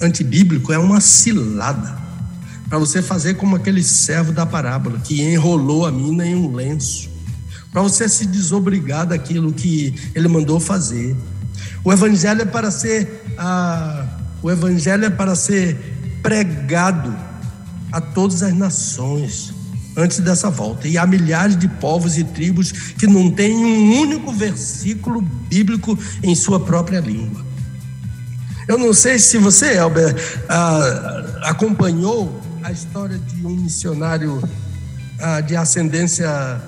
[0.00, 2.02] antibíblico é uma cilada
[2.66, 7.10] para você fazer como aquele servo da parábola que enrolou a mina em um lenço
[7.70, 11.14] para você se desobrigar daquilo que ele mandou fazer.
[11.84, 14.06] O evangelho é para ser ah,
[14.42, 15.76] o evangelho é para ser
[16.22, 17.16] pregado
[17.90, 19.54] a todas as nações
[19.96, 20.88] antes dessa volta.
[20.88, 26.34] E há milhares de povos e tribos que não têm um único versículo bíblico em
[26.34, 27.44] sua própria língua.
[28.66, 30.14] Eu não sei se você, Elber,
[30.48, 34.42] ah, acompanhou a história de um missionário
[35.20, 36.60] ah, de ascendência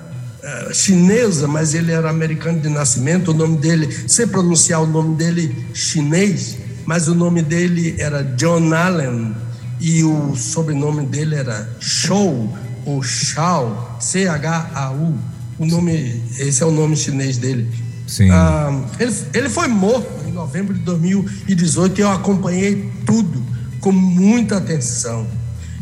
[0.47, 3.31] eh, chinesa, mas ele era americano de nascimento.
[3.31, 8.73] O nome dele, sem pronunciar o nome dele chinês, mas o nome dele era John
[8.73, 9.35] Allen
[9.77, 15.17] e o sobrenome dele era Shou ou Shao, C-H-A-U.
[15.59, 17.69] O nome, esse é o nome chinês dele.
[18.07, 18.29] Sim.
[18.31, 23.43] Ah, ele, ele foi morto em novembro de 2018 e eu acompanhei tudo
[23.81, 25.27] com muita atenção.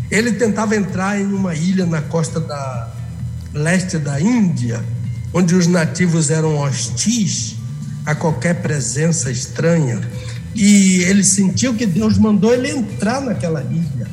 [0.10, 2.94] Ele tentava entrar em uma ilha na costa da,
[3.56, 4.84] leste da Índia,
[5.34, 7.56] onde os nativos eram hostis
[8.06, 10.02] a qualquer presença estranha.
[10.54, 14.08] E ele sentiu que Deus mandou ele entrar naquela ilha.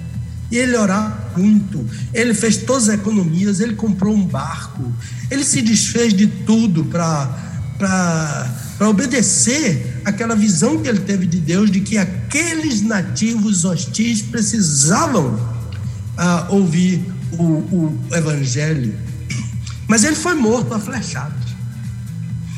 [0.50, 4.82] E ele orava muito, ele fez todas as economias, ele comprou um barco,
[5.30, 8.50] ele se desfez de tudo para
[8.80, 15.40] obedecer aquela visão que ele teve de Deus de que aqueles nativos hostis precisavam
[16.18, 17.02] ah, ouvir
[17.32, 18.94] o, o evangelho
[19.92, 21.50] mas ele foi morto a flechadas.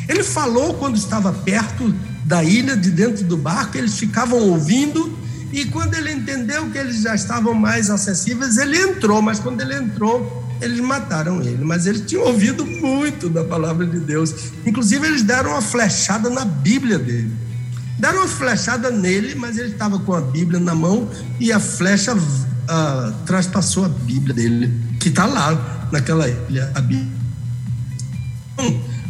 [0.08, 1.92] Ele falou quando estava perto
[2.24, 5.18] da ilha, de dentro do barco, eles ficavam ouvindo,
[5.52, 9.74] e quando ele entendeu que eles já estavam mais acessíveis, ele entrou, mas quando ele
[9.74, 11.64] entrou, eles mataram ele.
[11.64, 14.32] Mas eles tinham ouvido muito da palavra de Deus.
[14.64, 17.32] Inclusive, eles deram uma flechada na Bíblia dele.
[17.98, 22.14] Deram uma flechada nele, mas ele estava com a Bíblia na mão e a flecha
[22.14, 27.23] uh, traspassou a Bíblia dele, que está lá naquela ilha, a Bíblia.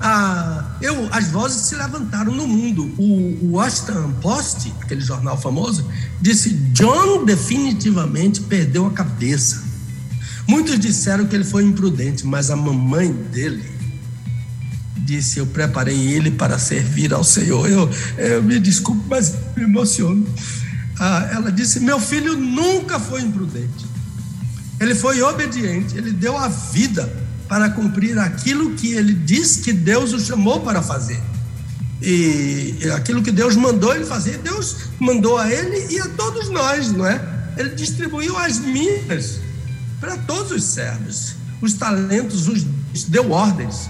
[0.00, 2.92] Ah, eu, as vozes se levantaram no mundo.
[2.98, 5.88] O, o Washington Post, aquele jornal famoso,
[6.20, 9.62] disse: John definitivamente perdeu a cabeça.
[10.46, 13.64] Muitos disseram que ele foi imprudente, mas a mamãe dele
[14.98, 17.68] disse: Eu preparei ele para servir ao Senhor.
[17.68, 20.26] Eu, eu me desculpe, mas me emociono.
[20.98, 23.86] Ah, ela disse: Meu filho nunca foi imprudente.
[24.80, 30.12] Ele foi obediente, ele deu a vida para cumprir aquilo que ele diz que Deus
[30.12, 31.20] o chamou para fazer.
[32.02, 36.92] E aquilo que Deus mandou ele fazer, Deus mandou a ele e a todos nós,
[36.92, 37.20] não é?
[37.56, 39.38] Ele distribuiu as minas
[40.00, 42.64] para todos os servos, os talentos, os
[43.08, 43.88] deu ordens.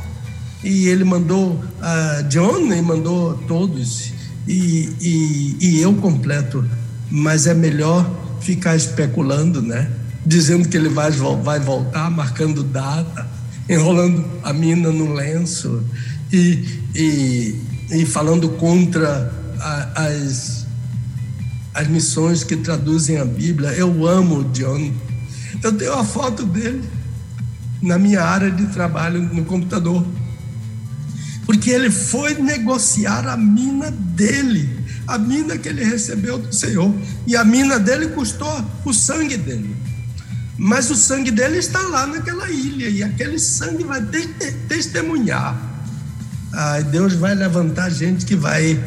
[0.62, 4.12] E ele mandou a John e mandou todos,
[4.46, 6.64] e, e, e eu completo.
[7.10, 9.90] Mas é melhor ficar especulando, né?
[10.24, 13.28] Dizendo que ele vai, vai voltar, marcando data
[13.68, 15.82] enrolando a mina no lenço
[16.32, 20.66] e, e, e falando contra a, as,
[21.72, 23.70] as missões que traduzem a Bíblia.
[23.70, 24.92] Eu amo o John.
[25.62, 26.82] Eu tenho a foto dele
[27.80, 30.04] na minha área de trabalho no computador.
[31.46, 34.68] Porque ele foi negociar a mina dele,
[35.06, 36.94] a mina que ele recebeu do Senhor.
[37.26, 39.76] E a mina dele custou o sangue dele.
[40.56, 44.02] Mas o sangue dele está lá naquela ilha e aquele sangue vai
[44.68, 45.56] testemunhar.
[46.52, 48.82] Ah, Deus vai levantar gente que vai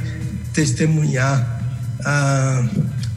[0.53, 1.45] testemunhar
[2.05, 2.65] ah,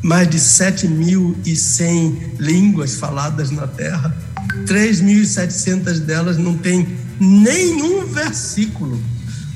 [0.02, 4.14] mais de 7.100 línguas faladas na terra,
[4.66, 9.00] 3.700 delas não tem nenhum versículo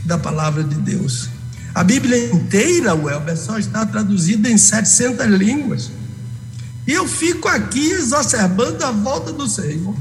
[0.05, 1.31] da palavra de Deus.
[1.75, 5.91] A Bíblia inteira, Welber, só está traduzida em 700 línguas.
[6.87, 9.95] E eu fico aqui exacerbando a volta do Senhor.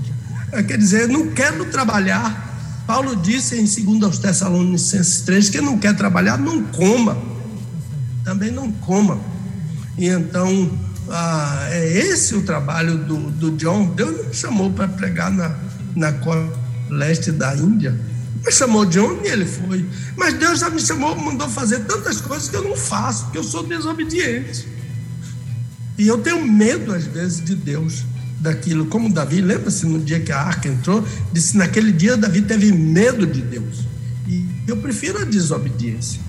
[0.52, 2.84] É, quer dizer, não quero trabalhar.
[2.86, 7.18] Paulo disse em 2 aos Tessalonicenses 3 que não quer trabalhar, não coma.
[8.24, 9.20] Também não coma.
[9.98, 10.72] E então,
[11.10, 13.86] ah, é esse o trabalho do, do John.
[13.96, 15.56] Deus me chamou para pregar na,
[15.96, 16.14] na
[16.90, 17.98] leste da Índia.
[18.44, 19.86] Mas chamou John e ele foi.
[20.18, 23.44] Mas Deus já me chamou, mandou fazer tantas coisas que eu não faço, porque eu
[23.44, 24.68] sou desobediente.
[25.98, 28.04] E eu tenho medo, às vezes, de Deus,
[28.40, 28.86] daquilo.
[28.88, 31.06] Como Davi, lembra-se no dia que a arca entrou?
[31.32, 33.86] Disse: naquele dia Davi teve medo de Deus.
[34.28, 36.20] E eu prefiro a desobediência.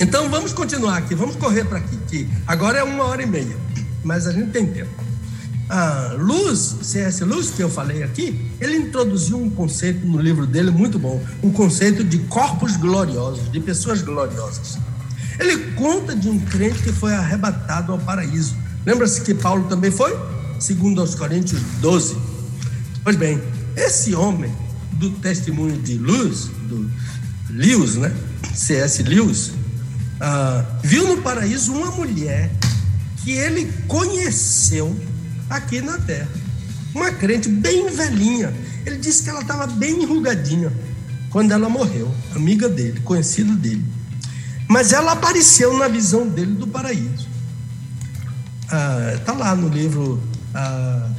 [0.00, 3.56] Então vamos continuar aqui, vamos correr para aqui, que agora é uma hora e meia,
[4.04, 4.90] mas a gente tem tempo.
[5.68, 7.24] A Luz, C.S.
[7.24, 11.50] Luz, que eu falei aqui, ele introduziu um conceito no livro dele muito bom, um
[11.50, 14.78] conceito de corpos gloriosos, de pessoas gloriosas.
[15.38, 18.56] Ele conta de um crente que foi arrebatado ao paraíso.
[18.84, 20.16] Lembra-se que Paulo também foi?
[20.58, 22.16] Segundo aos Coríntios 12.
[23.04, 23.40] Pois bem,
[23.76, 24.52] esse homem
[24.92, 26.90] do testemunho de Luz, do
[27.50, 28.12] Lewis, né?
[28.54, 29.02] C.S.
[29.04, 29.52] Lewis,
[30.20, 32.50] ah, viu no paraíso uma mulher
[33.22, 34.98] que ele conheceu
[35.48, 36.28] aqui na terra.
[36.94, 38.52] Uma crente bem velhinha.
[38.84, 40.72] Ele disse que ela estava bem enrugadinha
[41.30, 43.84] quando ela morreu, amiga dele, conhecida dele.
[44.68, 47.26] Mas ela apareceu na visão dele do paraíso.
[49.14, 50.22] Está ah, lá no livro.
[50.54, 51.10] Ah,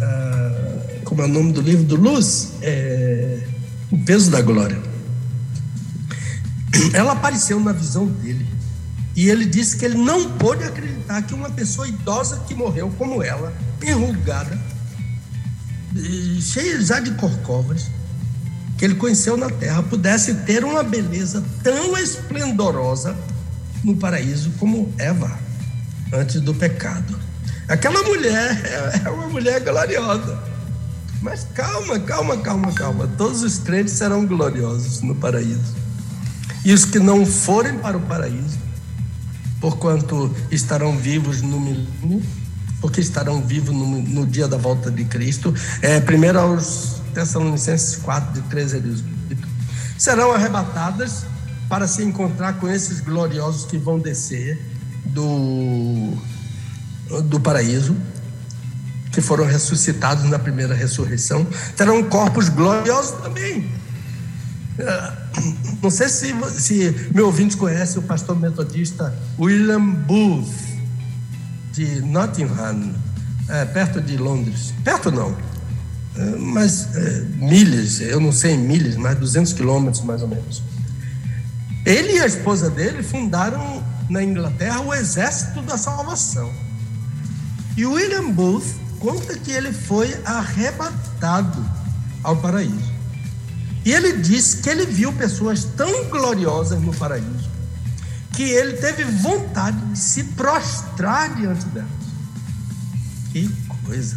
[0.00, 2.54] ah, como é o nome do livro do Luz?
[2.62, 3.46] É,
[3.90, 4.80] o Peso da Glória.
[6.94, 8.46] Ela apareceu na visão dele.
[9.14, 13.20] E ele disse que ele não pôde acreditar que uma pessoa idosa que morreu como
[13.20, 14.56] ela, enrugada,
[16.40, 17.90] cheia já de corcovas,
[18.78, 23.16] que ele conheceu na terra, pudesse ter uma beleza tão esplendorosa
[23.82, 25.36] no paraíso como Eva,
[26.12, 27.18] antes do pecado.
[27.68, 28.62] Aquela mulher
[29.04, 30.38] é uma mulher gloriosa.
[31.20, 33.10] Mas calma, calma, calma, calma.
[33.18, 35.74] Todos os crentes serão gloriosos no paraíso.
[36.64, 38.58] E os que não forem para o paraíso,
[39.60, 42.22] porquanto estarão vivos no milênio,
[42.80, 45.52] porque estarão vivos no, no, dia da volta de Cristo.
[45.82, 49.48] É, primeiro aos Tessalonicenses 4, de 13 a 18.
[49.96, 51.24] Serão arrebatadas
[51.68, 54.58] para se encontrar com esses gloriosos que vão descer
[55.06, 56.14] do,
[57.24, 57.96] do paraíso,
[59.12, 61.46] que foram ressuscitados na primeira ressurreição.
[61.76, 63.70] Terão corpos gloriosos também.
[64.78, 65.12] É,
[65.82, 70.48] não sei se, se meu ouvinte conhece o pastor metodista William Booth,
[71.72, 72.94] de Nottingham,
[73.48, 74.72] é, perto de Londres.
[74.84, 75.36] Perto não,
[76.38, 80.62] mas é, milhas, eu não sei em milhas, mas 200 quilômetros mais ou menos.
[81.84, 86.52] Ele e a esposa dele fundaram na Inglaterra o Exército da Salvação.
[87.76, 88.66] E William Booth
[88.98, 91.64] conta que ele foi arrebatado
[92.22, 92.92] ao paraíso.
[93.84, 97.48] E ele disse que ele viu pessoas tão gloriosas no paraíso
[98.38, 101.90] que ele teve vontade de se prostrar diante delas.
[103.32, 103.48] Que
[103.84, 104.16] coisa!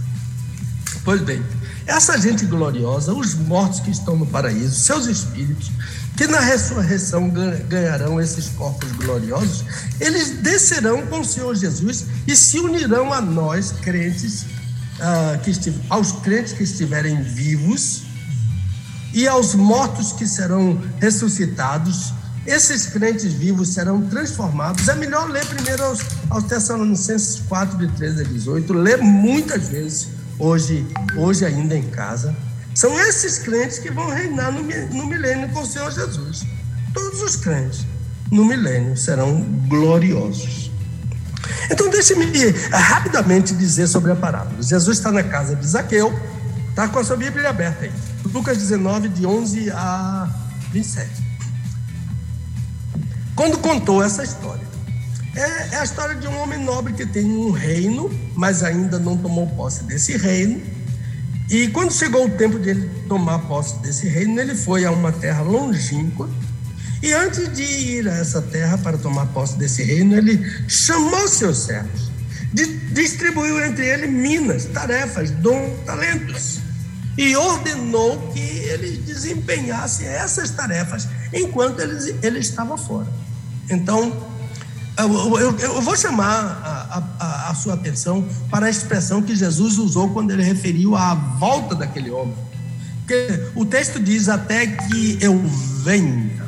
[1.03, 1.43] Pois bem,
[1.91, 5.69] essa gente gloriosa, os mortos que estão no paraíso, seus espíritos,
[6.15, 7.29] que na ressurreição
[7.67, 9.65] ganharão esses corpos gloriosos,
[9.99, 15.51] eles descerão com o Senhor Jesus e se unirão a nós, crentes, uh, que
[15.89, 18.03] aos crentes que estiverem vivos
[19.13, 22.13] e aos mortos que serão ressuscitados,
[22.45, 24.87] esses crentes vivos serão transformados.
[24.87, 25.99] É melhor ler primeiro aos,
[26.29, 30.07] aos Tessalonicenses 4, de 13 a 18, ler muitas vezes,
[30.41, 32.35] hoje, hoje ainda em casa.
[32.73, 36.45] São esses crentes que vão reinar no, no milênio com o Senhor Jesus.
[36.93, 37.85] Todos os crentes
[38.31, 40.71] no milênio serão gloriosos.
[41.69, 42.25] Então, deixe-me
[42.71, 44.61] rapidamente dizer sobre a parábola.
[44.61, 46.13] Jesus está na casa de Zaqueu,
[46.69, 47.91] está com a sua Bíblia aberta aí.
[48.33, 50.29] Lucas 19, de 11 a
[50.71, 51.09] 27.
[53.35, 54.70] Quando contou essa história,
[55.35, 59.15] é, é, a história de um homem nobre que tem um reino, mas ainda não
[59.15, 60.61] tomou posse desse reino.
[61.49, 65.11] E quando chegou o tempo de ele tomar posse desse reino, ele foi a uma
[65.11, 66.29] terra longínqua.
[67.01, 71.59] E antes de ir a essa terra para tomar posse desse reino, ele chamou seus
[71.59, 72.11] servos,
[72.91, 76.59] distribuiu entre eles minas, tarefas, dons, talentos
[77.17, 83.07] e ordenou que eles desempenhassem essas tarefas enquanto ele, ele estava fora.
[83.69, 84.30] Então,
[85.01, 89.77] Eu, eu, eu vou chamar a, a, a, sua atenção para a expressão que Jesus
[89.77, 92.35] usou quando ele referiu à volta daquele homem.
[92.99, 95.41] Porque o texto diz até que eu
[95.83, 96.45] venha,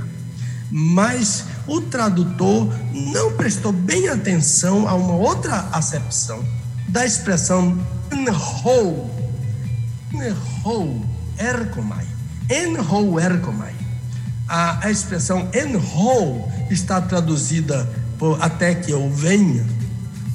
[0.70, 6.46] mas o tradutor não prestou bem atenção a uma outra acepção
[6.94, 7.76] da expressão
[8.12, 9.10] enhou,
[10.14, 11.06] enhou
[11.40, 12.06] erkomai,
[12.50, 13.74] enhou erkomai.
[14.48, 17.90] A, a expressão enhou está traduzida
[18.40, 19.66] até que eu venha,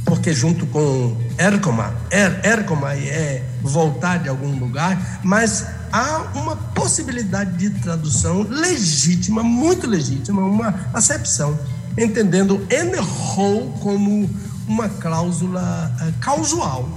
[0.05, 7.57] porque junto com erkoma, er, erkomai é voltar de algum lugar, mas há uma possibilidade
[7.57, 11.59] de tradução legítima, muito legítima, uma acepção,
[11.97, 14.29] entendendo enhou como
[14.67, 16.89] uma cláusula uh, causal.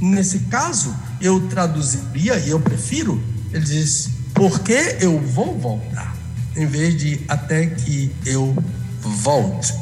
[0.00, 3.20] Nesse caso, eu traduziria, e eu prefiro,
[3.52, 6.16] ele diz, porque eu vou voltar,
[6.56, 8.56] em vez de até que eu
[9.00, 9.74] volte.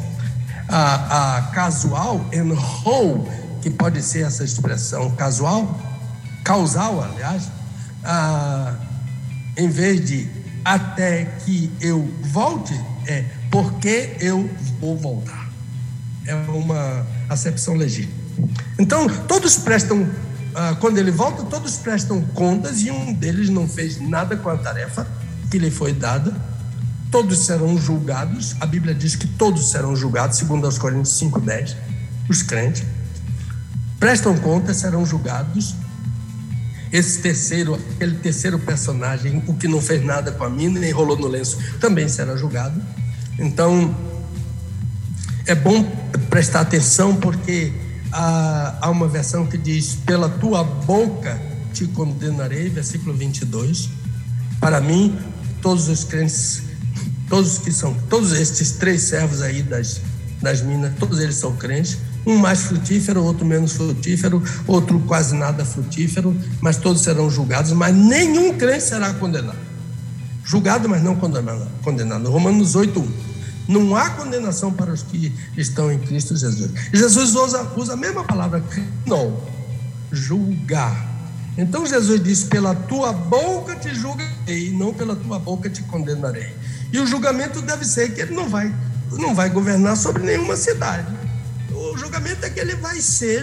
[0.69, 3.29] A, a casual, enhou,
[3.62, 5.81] que pode ser essa expressão casual,
[6.45, 7.51] causal, aliás,
[8.05, 8.75] ah,
[9.57, 10.29] em vez de
[10.64, 12.75] até que eu volte,
[13.07, 14.51] é porque eu
[14.81, 15.49] vou voltar.
[16.27, 18.14] É uma acepção legítima.
[18.79, 20.09] Então, todos prestam,
[20.55, 24.57] ah, quando ele volta, todos prestam contas e um deles não fez nada com a
[24.57, 25.07] tarefa
[25.51, 26.35] que lhe foi dada.
[27.11, 28.57] Todos serão julgados.
[28.61, 31.76] A Bíblia diz que todos serão julgados, segundo aos Coríntios 5:10.
[32.28, 32.84] Os crentes
[33.98, 35.74] prestam contas, serão julgados
[36.92, 41.18] esse terceiro, aquele terceiro personagem, o que não fez nada com a mina nem rolou
[41.18, 42.80] no lenço, também será julgado.
[43.38, 43.94] Então,
[45.46, 45.84] é bom
[46.30, 47.72] prestar atenção porque
[48.12, 51.40] há, há uma versão que diz: Pela tua boca
[51.72, 53.90] te condenarei, versículo 22.
[54.61, 55.18] Para mim,
[55.61, 56.62] todos os crentes,
[57.29, 60.01] todos que são, todos estes três servos aí das,
[60.41, 65.64] das minas, todos eles são crentes um mais frutífero, outro menos frutífero, outro quase nada
[65.64, 69.59] frutífero, mas todos serão julgados, mas nenhum crente será condenado.
[70.45, 71.68] Julgado, mas não condenado.
[71.83, 72.29] condenado.
[72.29, 73.27] Romanos 8,
[73.68, 76.70] Não há condenação para os que estão em Cristo Jesus.
[76.93, 78.62] Jesus usa, usa a mesma palavra,
[79.07, 79.41] não,
[80.11, 81.14] julgar.
[81.59, 86.53] Então Jesus disse: Pela tua boca te julgarei, não pela tua boca te condenarei.
[86.97, 88.74] E o julgamento deve ser que ele não vai,
[89.12, 91.16] não vai governar sobre nenhuma cidade
[91.97, 93.42] o julgamento é que ele vai ser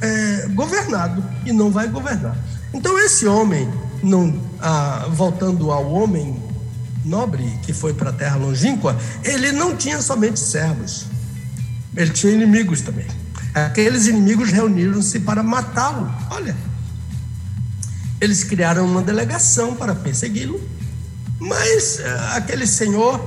[0.00, 2.36] é, governado e não vai governar.
[2.72, 3.70] Então, esse homem,
[4.02, 6.42] não, ah, voltando ao homem
[7.04, 11.06] nobre que foi para a terra longínqua, ele não tinha somente servos,
[11.96, 13.06] ele tinha inimigos também.
[13.54, 16.10] Aqueles inimigos reuniram-se para matá-lo.
[16.30, 16.56] Olha,
[18.20, 20.60] eles criaram uma delegação para persegui-lo,
[21.40, 23.18] mas ah, aquele senhor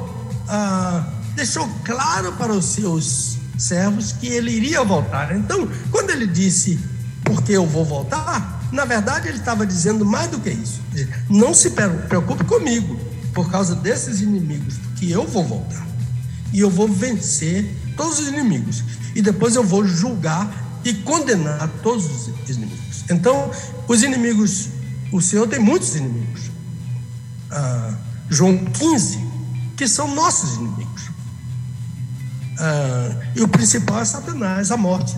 [0.47, 1.05] ah,
[1.35, 5.35] deixou claro para os seus servos que ele iria voltar.
[5.35, 6.79] Então, quando ele disse,
[7.23, 10.81] porque eu vou voltar, na verdade ele estava dizendo mais do que isso.
[11.29, 12.99] Não se preocupe comigo,
[13.33, 15.85] por causa desses inimigos, que eu vou voltar.
[16.51, 17.65] E eu vou vencer
[17.97, 18.83] todos os inimigos.
[19.15, 20.51] E depois eu vou julgar
[20.85, 23.03] e condenar todos os inimigos.
[23.09, 23.49] Então,
[23.87, 24.69] os inimigos,
[25.11, 26.52] o Senhor tem muitos inimigos.
[27.53, 27.93] Ah,
[28.29, 29.19] João 15,
[29.77, 31.09] que são nossos inimigos.
[32.59, 35.15] Ah, e o principal é Satanás, a morte.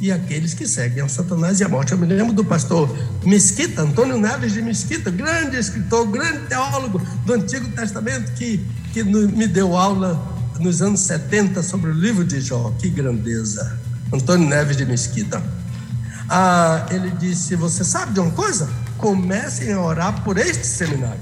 [0.00, 1.92] E aqueles que seguem a Satanás e a morte.
[1.92, 2.94] Eu me lembro do pastor
[3.24, 8.62] Mesquita, Antônio Neves de Mesquita, grande escritor, grande teólogo do Antigo Testamento, que,
[8.92, 10.20] que me deu aula
[10.60, 12.72] nos anos 70 sobre o livro de Jó.
[12.78, 13.80] Que grandeza!
[14.12, 15.42] Antônio Neves de Mesquita.
[16.28, 18.68] Ah, ele disse: Você sabe de uma coisa?
[18.98, 21.20] Comecem a orar por este seminário,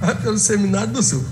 [0.22, 1.24] pelo Seminário do Sul.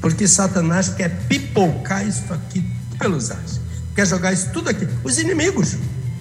[0.00, 2.64] Porque Satanás quer pipocar isso aqui
[2.98, 3.60] pelos ares.
[3.94, 4.88] Quer jogar isso tudo aqui.
[5.04, 5.76] Os inimigos.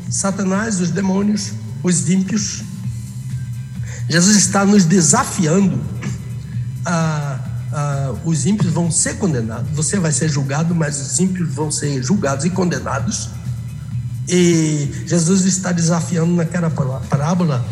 [0.09, 2.63] Satanás, os demônios, os ímpios.
[4.09, 5.79] Jesus está nos desafiando.
[6.85, 7.39] Ah,
[7.71, 9.71] ah, os ímpios vão ser condenados.
[9.73, 13.29] Você vai ser julgado, mas os ímpios vão ser julgados e condenados.
[14.27, 17.65] E Jesus está desafiando naquela parábola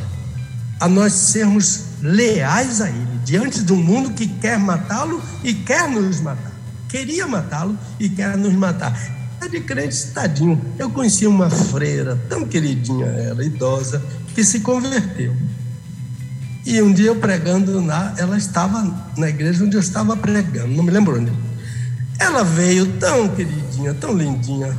[0.79, 5.89] a nós sermos leais a Ele, diante de um mundo que quer matá-lo e quer
[5.89, 6.51] nos matar.
[6.87, 8.97] Queria matá-lo e quer nos matar.
[9.41, 10.59] É de crente, tadinho.
[10.77, 14.01] Eu conheci uma freira, tão queridinha ela, idosa,
[14.33, 15.35] que se converteu.
[16.65, 18.83] E um dia eu pregando lá, ela estava
[19.17, 21.31] na igreja onde eu estava pregando, não me lembro onde.
[22.19, 24.75] Ela veio tão queridinha, tão lindinha,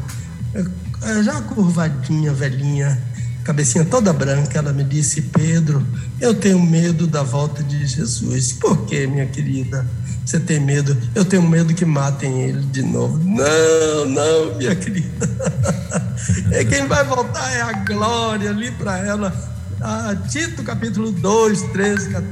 [1.25, 3.01] já curvadinha, velhinha,
[3.49, 5.83] cabecinha toda branca, ela me disse: Pedro,
[6.21, 8.53] eu tenho medo da volta de Jesus.
[8.53, 9.87] Por quê, minha querida?
[10.23, 10.95] Você tem medo?
[11.15, 13.17] Eu tenho medo que matem ele de novo.
[13.25, 15.09] Não, não, minha querida.
[16.51, 19.33] É quem vai voltar é a glória ali para ela.
[19.81, 22.29] Ah, Tito capítulo 2, 13, 14,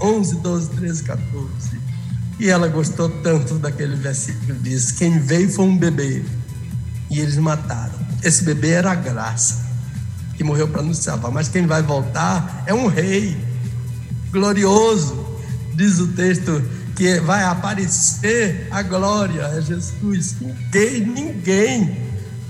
[0.00, 1.46] 11, 12, 13, 14.
[2.40, 6.24] E ela gostou tanto daquele versículo diz: Quem veio foi um bebê
[7.10, 7.94] e eles mataram.
[8.24, 9.65] Esse bebê era a graça
[10.36, 13.36] que morreu para nos salvar, mas quem vai voltar é um rei
[14.30, 15.26] glorioso,
[15.74, 16.62] diz o texto
[16.94, 20.36] que vai aparecer a glória, é Jesus.
[20.40, 21.96] Ninguém, ninguém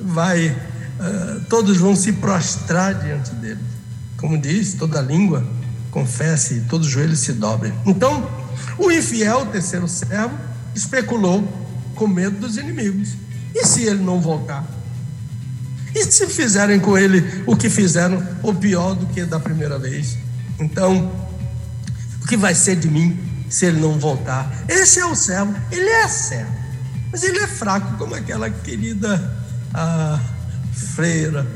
[0.01, 3.61] vai, uh, todos vão se prostrar diante dele.
[4.16, 5.45] Como diz, toda língua
[5.91, 7.72] confesse, todo joelho se dobre.
[7.84, 8.28] Então,
[8.78, 10.37] o infiel, o terceiro servo,
[10.74, 11.43] especulou
[11.95, 13.14] com medo dos inimigos.
[13.55, 14.76] E se ele não voltar?
[15.97, 20.16] E se fizerem com ele o que fizeram, ou pior do que da primeira vez?
[20.61, 21.11] Então,
[22.22, 23.26] o que vai ser de mim?
[23.49, 24.51] se ele não voltar.
[24.68, 26.53] Esse é o servo, ele é servo,
[27.11, 29.32] mas ele é fraco, como aquela querida
[30.72, 31.47] freira,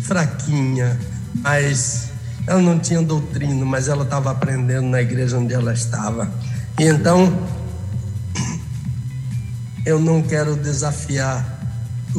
[0.00, 0.98] fraquinha,
[1.34, 2.10] mas
[2.46, 6.30] ela não tinha doutrina, mas ela estava aprendendo na igreja onde ela estava.
[6.78, 7.48] E então,
[9.84, 11.55] eu não quero desafiar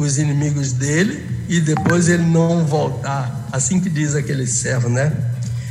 [0.00, 5.12] os inimigos dele e depois ele não voltar, assim que diz aquele servo, né?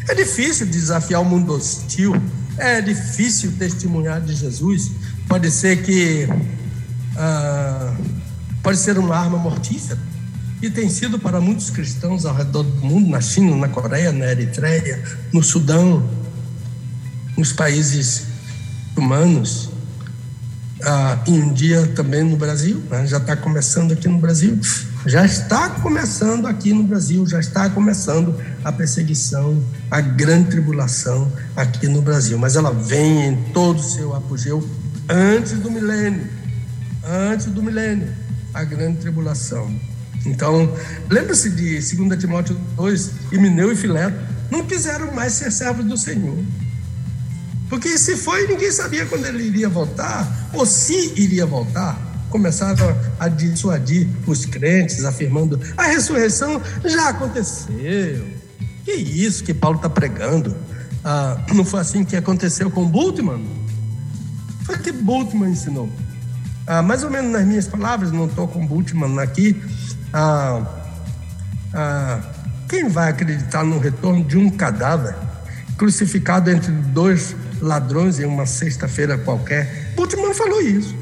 [0.10, 2.16] É difícil desafiar o mundo hostil
[2.58, 4.92] é difícil testemunhar de Jesus.
[5.28, 6.28] Pode ser que
[7.16, 7.96] ah,
[8.64, 10.00] pode ser uma arma mortífera
[10.62, 14.26] e tem sido para muitos cristãos ao redor do mundo, na China, na Coreia, na
[14.26, 16.10] Eritreia, no Sudão,
[17.38, 18.24] nos países
[18.96, 19.70] humanos.
[20.84, 21.18] Ah,
[21.54, 23.08] dia também no Brasil, né?
[23.08, 24.60] já está começando aqui no Brasil.
[25.08, 31.88] Já está começando aqui no Brasil, já está começando a perseguição, a grande tribulação aqui
[31.88, 32.38] no Brasil.
[32.38, 34.68] Mas ela vem em todo o seu apogeu
[35.10, 36.28] antes do milênio.
[37.06, 38.10] Antes do milênio,
[38.54, 39.74] a grande tribulação.
[40.26, 40.76] Então,
[41.10, 44.18] lembra-se de 2 Timóteo 2, Emineu e Fileto,
[44.52, 46.38] não quiseram mais ser servos do Senhor.
[47.70, 53.28] Porque se foi, ninguém sabia quando ele iria voltar, ou se iria voltar começaram a
[53.28, 58.28] dissuadir os crentes, afirmando: a ressurreição já aconteceu.
[58.84, 60.56] Que isso que Paulo está pregando?
[61.04, 63.46] Ah, não foi assim que aconteceu com Bultmann?
[64.64, 65.90] Foi que Bultmann ensinou.
[66.66, 69.62] Ah, mais ou menos nas minhas palavras, não estou com Bultmann aqui.
[70.14, 70.62] Ah,
[71.74, 72.20] ah,
[72.68, 75.16] quem vai acreditar no retorno de um cadáver
[75.78, 79.94] crucificado entre dois ladrões em uma sexta-feira qualquer?
[79.96, 80.96] Bultmann falou isso.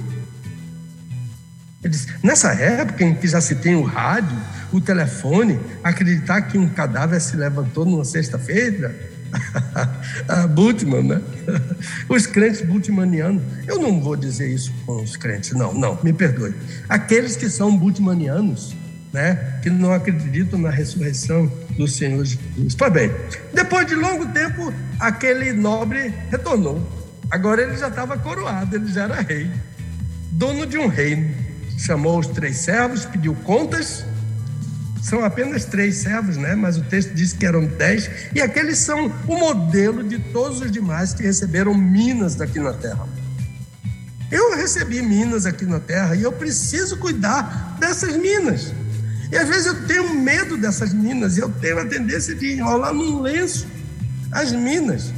[1.84, 4.36] Ele disse, nessa época em que já se tem o rádio,
[4.72, 8.96] o telefone, acreditar que um cadáver se levantou numa sexta-feira?
[10.28, 11.22] ah, Bultmann, né?
[12.10, 16.56] Os crentes bultmanianos, eu não vou dizer isso com os crentes, não, não, me perdoe.
[16.88, 18.76] Aqueles que são bultmanianos,
[19.12, 22.76] né, que não acreditam na ressurreição do Senhor Jesus.
[22.76, 23.12] Pois bem,
[23.54, 26.82] depois de longo tempo, aquele nobre retornou.
[27.32, 29.50] Agora ele já estava coroado, ele já era rei,
[30.32, 31.46] dono de um reino
[31.78, 34.06] chamou os três servos, pediu contas.
[35.02, 36.56] São apenas três servos, né?
[36.56, 38.10] Mas o texto diz que eram dez.
[38.34, 43.08] E aqueles são o modelo de todos os demais que receberam minas daqui na terra.
[44.32, 48.74] Eu recebi minas aqui na terra e eu preciso cuidar dessas minas.
[49.32, 53.22] E às vezes eu tenho medo dessas minas eu tenho a tendência de enrolar num
[53.22, 53.68] lenço
[54.32, 55.14] as minas.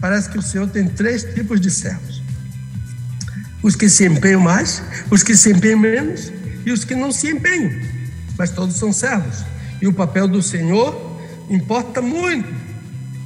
[0.00, 2.18] Parece que o Senhor tem três tipos de servos
[3.62, 6.32] os que se empenham mais, os que se empenham menos
[6.64, 7.72] e os que não se empenham,
[8.36, 9.44] mas todos são servos.
[9.80, 11.18] E o papel do Senhor
[11.50, 12.48] importa muito,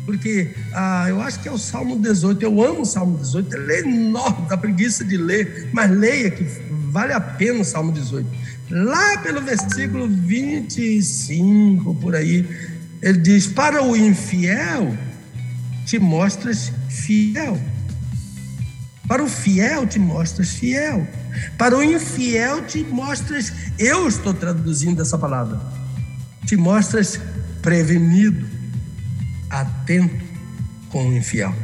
[0.06, 3.72] porque ah, eu acho que é o Salmo 18, eu amo o Salmo 18, ele
[3.72, 6.44] é enorme, dá preguiça de ler, mas leia que
[6.90, 8.26] vale a pena o Salmo 18.
[8.70, 12.46] Lá pelo versículo 25, por aí,
[13.02, 14.96] ele diz: Para o infiel
[15.86, 17.60] te mostras fiel
[19.12, 21.06] para o fiel te mostras fiel.
[21.58, 25.60] Para o infiel te mostras, eu estou traduzindo essa palavra,
[26.46, 27.20] te mostras
[27.60, 28.46] prevenido,
[29.50, 30.24] atento
[30.88, 31.54] com o infiel.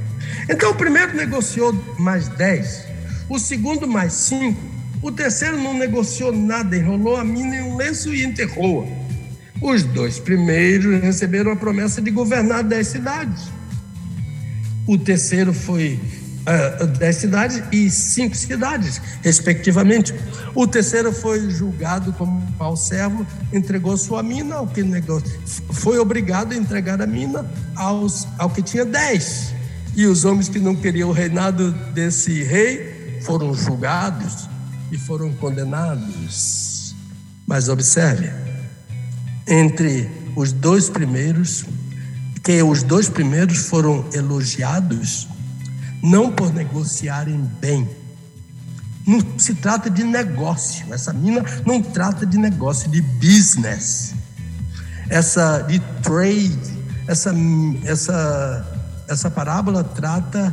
[0.47, 2.85] Então o primeiro negociou mais 10,
[3.31, 4.61] o segundo mais 5,
[5.03, 8.87] o terceiro não negociou nada, enrolou a mina em um lenço e enterrou-a.
[9.61, 13.45] Os dois primeiros receberam a promessa de governar dez cidades.
[14.87, 16.01] O terceiro foi
[16.83, 20.15] uh, dez cidades e cinco cidades, respectivamente.
[20.55, 25.39] O terceiro foi julgado como mau servo, entregou sua mina ao que negócio,
[25.71, 29.55] foi obrigado a entregar a mina aos, ao que tinha dez.
[29.95, 34.48] E os homens que não queriam o reinado desse rei foram julgados
[34.91, 36.95] e foram condenados.
[37.47, 38.31] Mas observe,
[39.47, 41.65] entre os dois primeiros,
[42.43, 45.29] que os dois primeiros foram elogiados,
[46.03, 47.89] não por negociarem bem.
[49.07, 50.93] Não se trata de negócio.
[50.93, 54.15] Essa mina não trata de negócio, de business.
[55.09, 57.35] Essa de trade, essa,
[57.85, 60.53] essa, essa parábola trata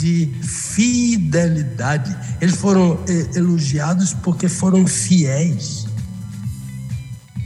[0.00, 2.16] de fidelidade.
[2.40, 5.86] Eles foram eh, elogiados porque foram fiéis.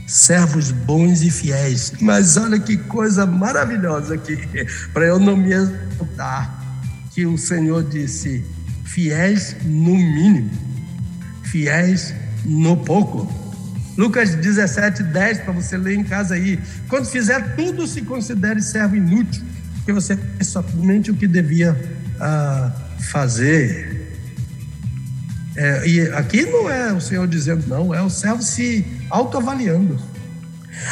[0.07, 1.91] Servos bons e fiéis.
[1.99, 4.37] Mas olha que coisa maravilhosa aqui,
[4.93, 6.63] para eu não me exultar
[7.13, 8.45] que o Senhor disse:
[8.85, 10.49] fiéis no mínimo,
[11.43, 12.13] fiéis
[12.45, 13.29] no pouco.
[13.97, 16.59] Lucas 17, 10, para você ler em casa aí.
[16.89, 19.43] Quando fizer tudo, se considere servo inútil,
[19.75, 24.03] porque você fez somente o que devia uh, fazer.
[25.55, 29.97] É, e aqui não é o Senhor dizendo, não, é o servo se autoavaliando.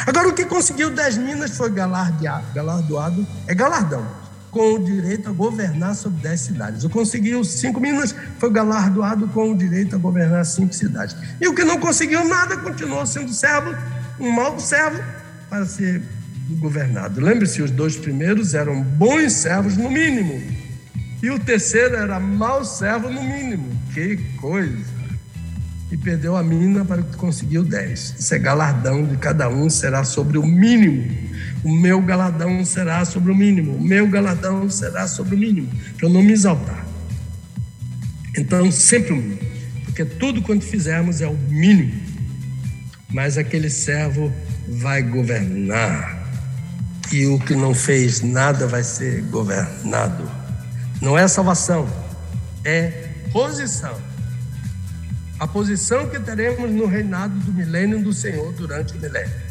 [0.06, 5.96] Agora, o que conseguiu 10 minas foi galardoado é galardão com o direito a governar
[5.96, 6.84] sobre dez cidades.
[6.84, 11.16] O conseguiu cinco minas, foi galardoado com o direito a governar cinco cidades.
[11.40, 13.74] E o que não conseguiu nada continuou sendo servo,
[14.20, 15.02] um mau servo,
[15.50, 16.00] para ser
[16.60, 17.20] governado.
[17.20, 20.40] Lembre-se, os dois primeiros eram bons servos, no mínimo.
[21.24, 23.68] E o terceiro era mau servo, no mínimo.
[23.94, 24.94] Que coisa!
[25.90, 28.14] E perdeu a mina para que conseguiu dez.
[28.18, 31.24] Isso é galardão de cada um, será sobre o mínimo
[31.64, 36.06] o meu galadão será sobre o mínimo, o meu galadão será sobre o mínimo, para
[36.06, 36.86] eu não me exaltar.
[38.36, 39.40] Então, sempre o mínimo,
[39.86, 41.94] porque tudo quanto fizermos é o mínimo,
[43.08, 44.30] mas aquele servo
[44.68, 46.22] vai governar,
[47.10, 50.43] e o que não fez nada vai ser governado.
[51.04, 51.86] Não é salvação,
[52.64, 53.94] é posição.
[55.38, 59.44] A posição que teremos no reinado do milênio do Senhor durante o milênio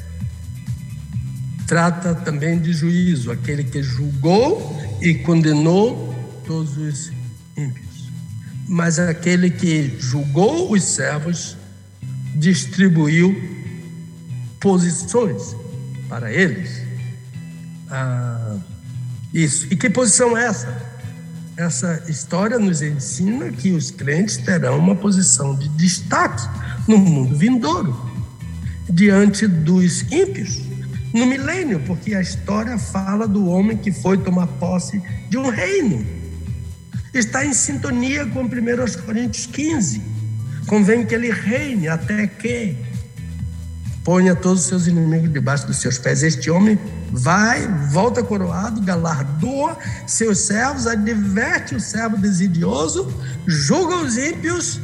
[1.67, 7.11] trata também de juízo, aquele que julgou e condenou todos os
[7.55, 8.09] ímpios.
[8.67, 11.55] Mas aquele que julgou os servos
[12.35, 13.35] distribuiu
[14.59, 15.55] posições
[16.09, 16.81] para eles.
[17.91, 18.57] Ah,
[19.31, 19.67] isso.
[19.69, 20.92] E que posição é essa?
[21.55, 26.41] Essa história nos ensina que os crentes terão uma posição de destaque
[26.87, 27.95] no mundo vindouro,
[28.89, 30.61] diante dos ímpios
[31.13, 34.99] no milênio, porque a história fala do homem que foi tomar posse
[35.29, 36.03] de um reino.
[37.13, 38.49] Está em sintonia com 1
[39.05, 40.01] Coríntios 15.
[40.65, 42.75] Convém que ele reine até que
[44.03, 46.23] ponha todos os seus inimigos debaixo dos seus pés.
[46.23, 46.79] Este homem
[47.13, 53.07] vai, volta coroado, galardoa seus servos, adverte o servo desidioso,
[53.45, 54.81] julga os ímpios,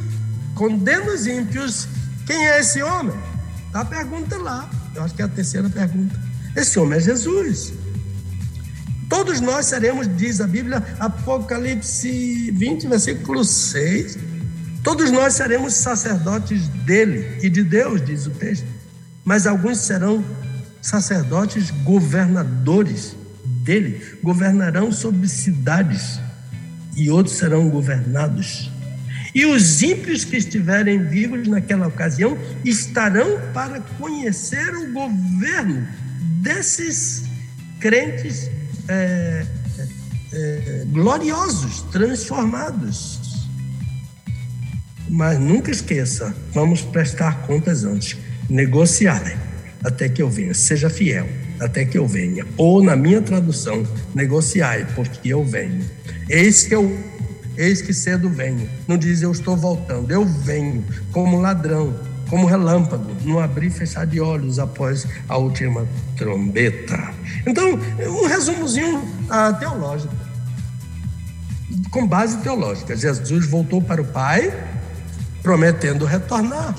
[0.54, 1.88] condena os ímpios.
[2.26, 3.14] Quem é esse homem?
[3.66, 4.70] Está a pergunta lá.
[4.94, 6.18] Eu acho que é a terceira pergunta.
[6.56, 7.72] Esse homem é Jesus.
[9.08, 14.18] Todos nós seremos, diz a Bíblia, Apocalipse 20, versículo 6.
[14.84, 18.66] Todos nós seremos sacerdotes dele e de Deus, diz o texto.
[19.24, 20.24] Mas alguns serão
[20.80, 23.16] sacerdotes governadores
[23.64, 26.20] dele, governarão sobre cidades,
[26.96, 28.70] e outros serão governados
[29.34, 35.86] e os ímpios que estiverem vivos naquela ocasião estarão para conhecer o governo
[36.42, 37.24] desses
[37.78, 38.50] crentes
[38.88, 39.46] é,
[40.32, 43.20] é, gloriosos, transformados.
[45.08, 48.16] Mas nunca esqueça, vamos prestar contas antes,
[48.48, 49.36] negociarem
[49.84, 51.26] até que eu venha, seja fiel
[51.60, 52.46] até que eu venha.
[52.56, 55.84] Ou na minha tradução, negociai, porque eu venho.
[56.28, 56.98] Eis que eu
[57.56, 58.70] Eis que cedo venho.
[58.88, 61.94] Não diz eu estou voltando, eu venho como ladrão,
[62.30, 67.12] como relâmpago, no abrir e fechar de olhos após a última trombeta.
[67.46, 67.78] Então,
[68.08, 70.14] um resumozinho ah, teológico,
[71.90, 72.96] com base teológica.
[72.96, 74.50] Jesus voltou para o Pai,
[75.42, 76.74] prometendo retornar.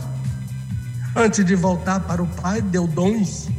[1.15, 3.49] Antes de voltar para o Pai, deu dons.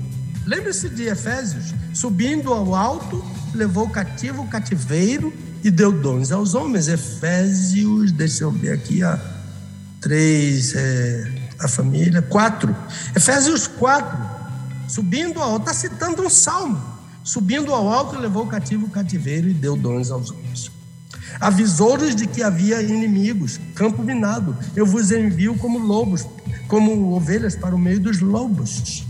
[0.47, 3.25] Lembre-se de Efésios: subindo ao alto,
[3.55, 5.33] levou cativo o cativeiro
[5.63, 6.89] e deu dons aos homens.
[6.89, 9.21] Efésios, deixa eu ver aqui, a
[10.01, 11.31] três, é,
[11.61, 12.75] a família, quatro.
[13.15, 14.19] Efésios 4,
[14.89, 16.93] subindo ao alto, está citando um salmo.
[17.23, 20.73] Subindo ao alto, levou cativo o cativeiro e deu dons aos homens.
[21.41, 24.57] Avisou-lhes de que havia inimigos, campo minado.
[24.75, 26.27] Eu vos envio como lobos,
[26.73, 29.07] como ovelhas para o meio dos lobos.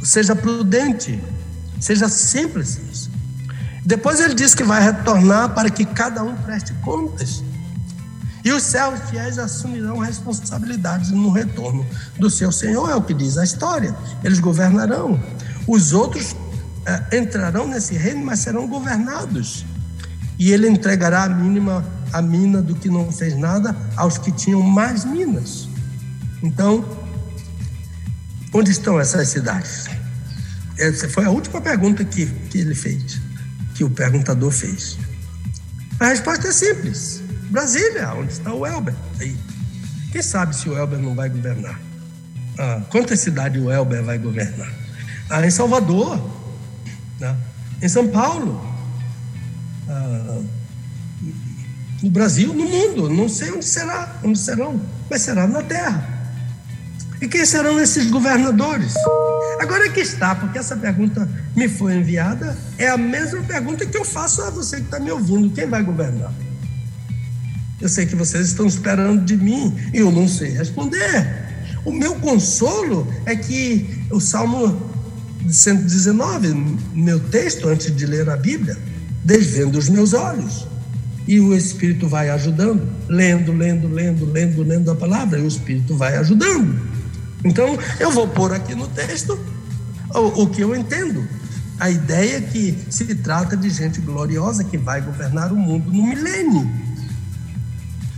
[0.00, 1.20] Seja prudente,
[1.80, 3.10] seja simples.
[3.84, 7.42] Depois ele diz que vai retornar para que cada um preste contas.
[8.44, 11.84] E os servos fiéis assumirão responsabilidades no retorno
[12.16, 13.92] do seu Senhor, é o que diz a história.
[14.22, 15.20] Eles governarão.
[15.66, 16.36] Os outros
[16.86, 19.66] é, entrarão nesse reino, mas serão governados.
[20.38, 24.62] E ele entregará a mínima a mina do que não fez nada aos que tinham
[24.62, 25.73] mais minas.
[26.44, 26.84] Então,
[28.52, 29.86] onde estão essas cidades?
[30.78, 33.18] Essa foi a última pergunta que, que ele fez,
[33.74, 34.98] que o perguntador fez.
[35.98, 37.22] A resposta é simples.
[37.48, 38.94] Brasília, onde está o Elber.
[39.18, 39.34] Aí.
[40.12, 41.80] Quem sabe se o Elber não vai governar?
[42.58, 44.70] Ah, quantas cidades o Elber vai governar?
[45.30, 46.20] Ah, em Salvador,
[47.18, 47.34] né?
[47.80, 48.62] em São Paulo,
[49.88, 50.42] ah,
[52.02, 53.08] no Brasil, no mundo.
[53.08, 54.78] Não sei onde será, onde serão,
[55.08, 56.13] mas será na Terra.
[57.24, 58.92] E quem serão esses governadores?
[59.58, 64.04] Agora que está, porque essa pergunta me foi enviada, é a mesma pergunta que eu
[64.04, 66.30] faço a você que está me ouvindo: quem vai governar?
[67.80, 71.26] Eu sei que vocês estão esperando de mim e eu não sei responder.
[71.82, 74.92] O meu consolo é que o Salmo
[75.48, 78.76] 119, meu texto antes de ler a Bíblia,
[79.24, 80.68] desvendo os meus olhos.
[81.26, 85.96] E o Espírito vai ajudando, lendo, lendo, lendo, lendo, lendo a palavra, e o Espírito
[85.96, 86.92] vai ajudando.
[87.44, 89.38] Então, eu vou pôr aqui no texto
[90.14, 91.26] o, o que eu entendo.
[91.78, 96.06] A ideia é que se trata de gente gloriosa que vai governar o mundo no
[96.06, 96.70] milênio.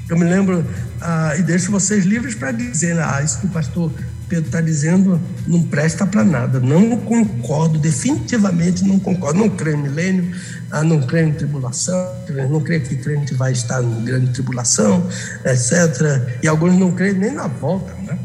[0.09, 0.65] Eu me lembro,
[1.01, 3.91] ah, e deixo vocês livres para dizer, ah, isso que o pastor
[4.29, 6.61] Pedro está dizendo não presta para nada.
[6.61, 9.39] Não concordo, definitivamente não concordo.
[9.39, 10.35] Não creio em milênio,
[10.71, 12.13] ah, não creio em tribulação,
[12.51, 15.09] não creio que crente vai estar em grande tribulação,
[15.45, 16.39] etc.
[16.43, 18.19] E alguns não creem nem na volta, né?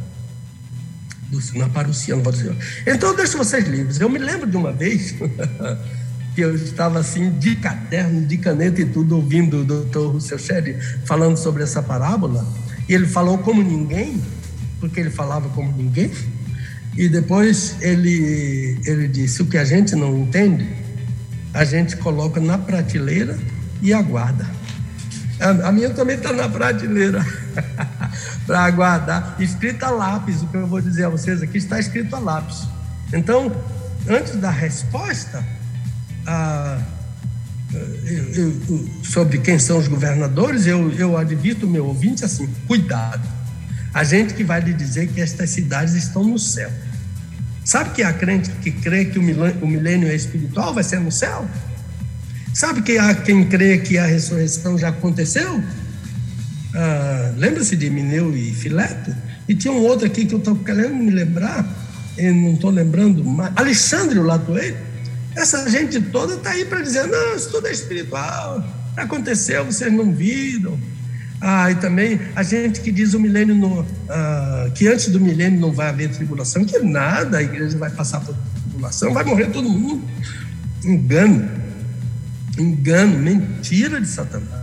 [1.31, 2.53] Do, na parucia, não dizer.
[2.85, 3.99] Então, eu deixo vocês livres.
[3.99, 5.15] Eu me lembro de uma vez
[6.35, 10.75] que eu estava assim, de caderno, de caneta e tudo, ouvindo o doutor Russell Shedd
[11.05, 12.45] falando sobre essa parábola,
[12.87, 14.21] e ele falou como ninguém,
[14.79, 16.11] porque ele falava como ninguém,
[16.97, 20.67] e depois ele, ele disse: o que a gente não entende,
[21.53, 23.37] a gente coloca na prateleira
[23.81, 24.49] e aguarda.
[25.39, 27.25] A, a minha também está na prateleira
[28.51, 30.41] para aguardar, escrita a lápis.
[30.41, 32.67] O que eu vou dizer a vocês aqui está escrito a lápis.
[33.13, 33.49] Então,
[34.09, 35.41] antes da resposta,
[36.27, 36.77] a,
[37.73, 43.25] eu, eu, sobre quem são os governadores, eu, eu o meu ouvinte assim: cuidado.
[43.93, 46.69] A gente que vai lhe dizer que estas cidades estão no céu.
[47.63, 49.23] Sabe que há crente que crê que o
[49.67, 51.47] milênio é espiritual, vai ser no céu?
[52.53, 55.63] Sabe que há quem crê que a ressurreição já aconteceu?
[56.73, 59.15] Ah, Lembra-se de Mineu e Fileto?
[59.47, 61.67] E tinha um outro aqui que eu estou querendo me lembrar,
[62.17, 63.51] eu não estou lembrando mais.
[63.55, 64.91] Alexandre Latoeiro
[65.35, 68.63] essa gente toda está aí para dizer: não, isso tudo é espiritual,
[68.95, 70.77] aconteceu, vocês não viram.
[71.39, 75.59] Ah, e também a gente que diz o milênio no, ah, que antes do milênio
[75.59, 79.67] não vai haver tribulação, que nada, a igreja vai passar por tribulação, vai morrer todo
[79.67, 80.03] mundo.
[80.83, 81.49] Engano,
[82.57, 84.60] engano, mentira de Satanás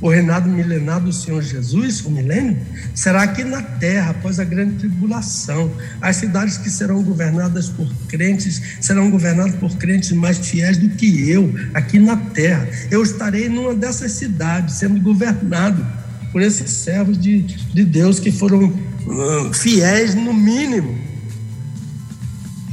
[0.00, 2.58] o reinado milenar do Senhor Jesus, o milênio,
[2.94, 5.72] será aqui na terra, após a grande tribulação.
[6.00, 11.30] As cidades que serão governadas por crentes serão governadas por crentes mais fiéis do que
[11.30, 12.68] eu, aqui na terra.
[12.90, 15.84] Eu estarei numa dessas cidades, sendo governado
[16.30, 20.94] por esses servos de, de Deus que foram uh, fiéis, no mínimo.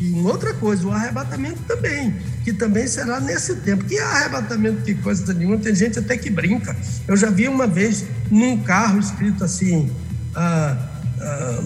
[0.01, 2.13] E outra coisa, o arrebatamento também
[2.43, 3.85] que também será nesse tempo.
[3.85, 6.75] Que arrebatamento, que coisa nenhuma, tem gente até que brinca.
[7.07, 9.89] Eu já vi uma vez num carro escrito assim.
[10.35, 10.77] Ah,
[11.21, 11.63] ah,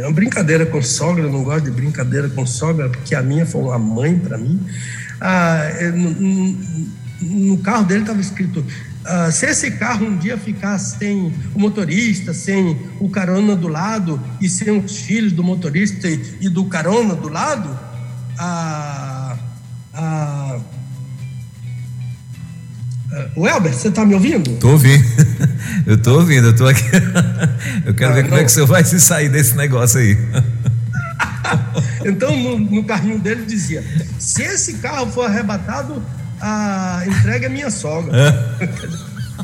[0.00, 3.44] é uma brincadeira com sogra, eu não gosto de brincadeira com sogra, porque a minha
[3.44, 4.60] foi uma mãe para mim.
[5.20, 6.56] Ah, é, no,
[7.20, 8.64] no, carro dele estava escrito:
[9.04, 14.20] ah, se esse carro um dia ficar sem o motorista, sem o carona do lado
[14.40, 17.78] e sem os filhos do motorista e, do carona do lado,
[18.38, 19.25] ah,
[19.96, 20.58] ah,
[23.34, 24.50] o Elber, você está me ouvindo?
[24.50, 25.04] Estou ouvindo.
[25.86, 26.84] Eu estou ouvindo, eu estou aqui.
[27.84, 30.18] Eu quero ah, ver como é que você vai se sair desse negócio aí.
[32.04, 33.82] então, no, no, carrinho dele dizia:
[34.18, 36.02] se esse carro for arrebatado,
[36.40, 38.12] a entrega é minha sogra.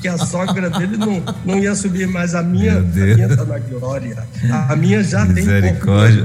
[0.01, 2.35] que a sogra dele não, não ia subir mais.
[2.35, 4.27] A minha, a minha está na glória.
[4.69, 5.35] A minha já tem.
[5.35, 6.25] Misericórdia.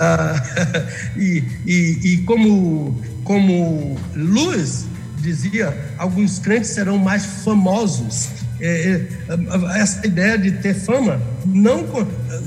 [0.00, 0.42] Ah,
[1.16, 4.86] e, e, e como como luz
[5.18, 8.28] dizia, alguns crentes serão mais famosos.
[8.60, 11.86] É, é, essa ideia de ter fama, não,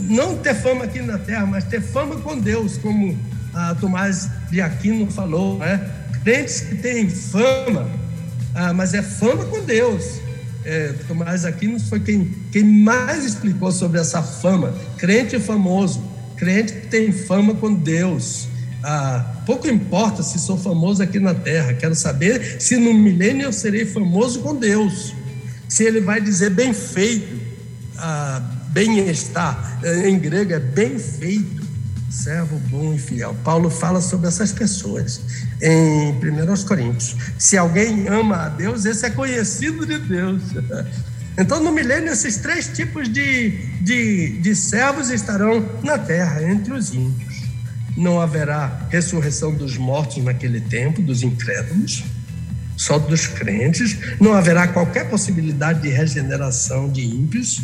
[0.09, 3.17] não ter fama aqui na terra, mas ter fama com Deus, como
[3.53, 5.89] a Tomás de Aquino falou, né?
[6.23, 7.89] Crentes que têm fama,
[8.53, 10.19] ah, mas é fama com Deus.
[10.65, 14.73] É, Tomás Aquino foi quem, quem mais explicou sobre essa fama.
[14.97, 16.03] Crente famoso,
[16.35, 18.47] crente tem fama com Deus.
[18.83, 23.53] Ah, pouco importa se sou famoso aqui na terra, quero saber se no milênio eu
[23.53, 25.15] serei famoso com Deus.
[25.69, 27.41] Se ele vai dizer bem feito,
[27.97, 31.63] ah, bem-estar, eh, em grego é bem feito,
[32.09, 33.35] servo bom e fiel.
[33.43, 35.21] Paulo fala sobre essas pessoas
[35.61, 37.15] em 1 Coríntios.
[37.37, 40.41] Se alguém ama a Deus, esse é conhecido de Deus.
[41.37, 46.93] Então, no milênio, esses três tipos de, de, de servos estarão na terra, entre os
[46.93, 47.43] ímpios.
[47.97, 52.03] Não haverá ressurreição dos mortos naquele tempo, dos incrédulos,
[52.77, 57.61] só dos crentes, não haverá qualquer possibilidade de regeneração de ímpios,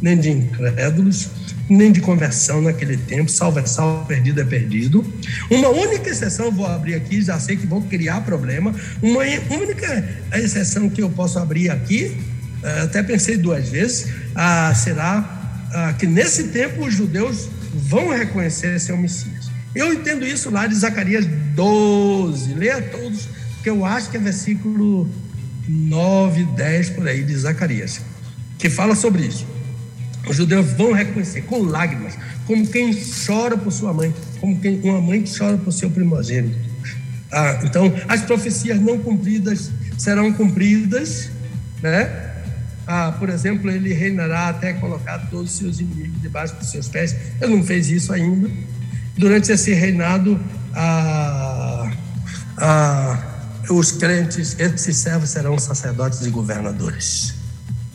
[0.00, 1.28] nem de incrédulos,
[1.68, 5.04] nem de conversão naquele tempo, salvo é salvo, perdido é perdido.
[5.48, 10.88] Uma única exceção, vou abrir aqui, já sei que vou criar problema, uma única exceção
[10.88, 12.16] que eu posso abrir aqui,
[12.84, 18.96] até pensei duas vezes, ah, será ah, que nesse tempo os judeus vão reconhecer seu
[18.96, 19.50] Messias.
[19.74, 22.54] Eu entendo isso lá de Zacarias 12.
[22.54, 23.28] Leia todos,
[23.62, 25.10] que eu acho que é versículo
[25.66, 28.00] 9, 10 por aí de Zacarias,
[28.58, 29.46] que fala sobre isso.
[30.28, 32.96] Os judeus vão reconhecer com lágrimas, como quem
[33.26, 36.56] chora por sua mãe, como quem, uma mãe que chora por seu primogênito.
[37.30, 41.30] Ah, então, as profecias não cumpridas serão cumpridas,
[41.82, 42.31] né?
[42.86, 47.14] Ah, por exemplo, ele reinará até colocar todos os seus inimigos debaixo dos seus pés.
[47.40, 48.50] Ele não fez isso ainda
[49.16, 50.40] durante esse reinado,
[50.74, 51.90] a,
[52.58, 53.18] a,
[53.70, 57.34] os crentes, esses servos serão sacerdotes e governadores.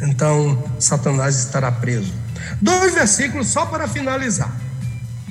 [0.02, 2.14] Então, Satanás estará preso.
[2.62, 4.56] Dois versículos só para finalizar.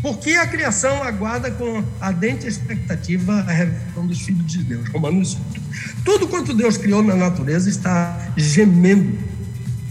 [0.03, 4.89] Porque a criação aguarda com ardente expectativa a revelação dos filhos de Deus.
[4.91, 5.63] Romanos 8.
[6.05, 9.19] Tudo quanto Deus criou na natureza está gemendo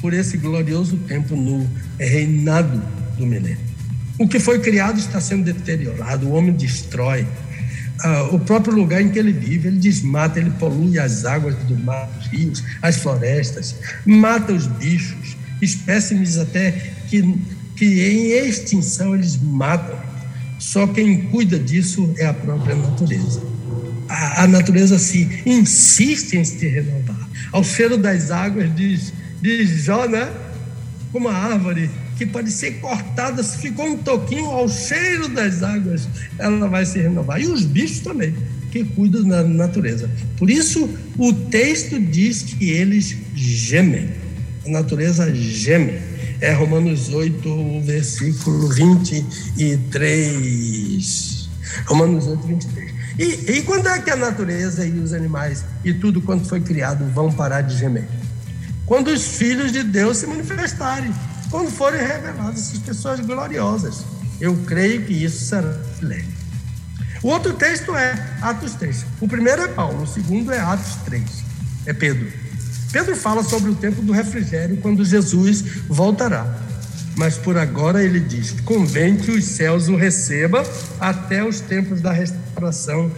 [0.05, 2.79] por esse glorioso tempo no reinado
[3.17, 3.57] do milênio.
[4.19, 7.25] O que foi criado está sendo deteriorado, o homem destrói.
[8.01, 11.75] Ah, o próprio lugar em que ele vive, ele desmata, ele polui as águas do
[11.75, 16.69] mar, os rios, as florestas, mata os bichos, espécimes até
[17.09, 17.23] que,
[17.75, 19.97] que em extinção eles matam.
[20.59, 23.41] Só quem cuida disso é a própria natureza.
[24.07, 27.27] A, a natureza se insiste em se renovar.
[27.51, 29.11] Ao cheiro das águas, diz,
[29.45, 30.33] diz Jó, né?
[31.11, 36.07] Como a árvore que pode ser cortada, se ficou um toquinho ao cheiro das águas,
[36.39, 37.39] ela vai se renovar.
[37.41, 38.33] E os bichos também,
[38.71, 40.09] que cuidam da natureza.
[40.37, 44.09] Por isso, o texto diz que eles gemem.
[44.65, 46.15] A natureza geme.
[46.41, 51.49] É Romanos 8, versículo 23.
[51.85, 52.95] Romanos 8, 23.
[53.17, 57.05] E, e quando é que a natureza e os animais e tudo quanto foi criado
[57.13, 58.05] vão parar de gemer?
[58.85, 61.13] Quando os filhos de Deus se manifestarem
[61.49, 64.03] quando forem reveladas essas pessoas gloriosas.
[64.41, 66.27] Eu creio que isso será leve.
[67.23, 69.05] O outro texto é Atos 3.
[69.21, 71.23] O primeiro é Paulo, o segundo é Atos 3.
[71.85, 72.31] É Pedro.
[72.91, 76.45] Pedro fala sobre o tempo do refrigério quando Jesus voltará.
[77.15, 80.63] Mas por agora ele diz: convém que os céus o recebam
[80.99, 83.09] até os tempos da restauração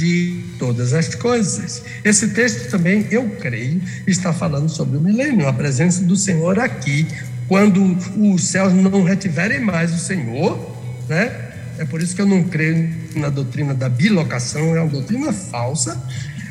[0.00, 1.82] de todas as coisas.
[2.02, 7.06] Esse texto também, eu creio, está falando sobre o milênio, a presença do Senhor aqui
[7.46, 10.74] quando os céus não retiverem mais o Senhor,
[11.06, 11.48] né?
[11.76, 16.00] É por isso que eu não creio na doutrina da bilocação, é uma doutrina falsa.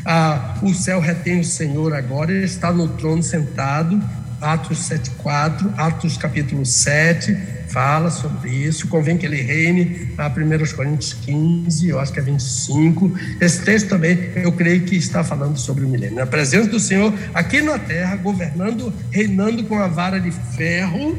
[0.06, 4.00] Ah, o céu retém o Senhor agora, ele está no trono sentado,
[4.41, 7.37] Atos 7,4, Atos capítulo 7,
[7.69, 8.87] fala sobre isso.
[8.87, 13.11] Convém que ele reine, a 1 Coríntios 15, eu acho que é 25.
[13.41, 16.21] Esse texto também, eu creio que está falando sobre o milênio.
[16.21, 21.17] A presença do Senhor aqui na terra, governando, reinando com a vara de ferro.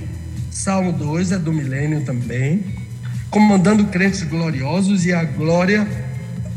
[0.51, 2.65] Salmo 2 é do milênio também.
[3.31, 5.87] Comandando crentes gloriosos e a glória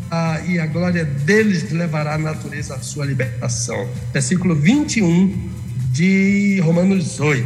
[0.09, 3.87] a, e a glória deles levará a natureza à sua libertação.
[4.11, 5.62] Versículo 21
[5.93, 7.45] de Romanos 8.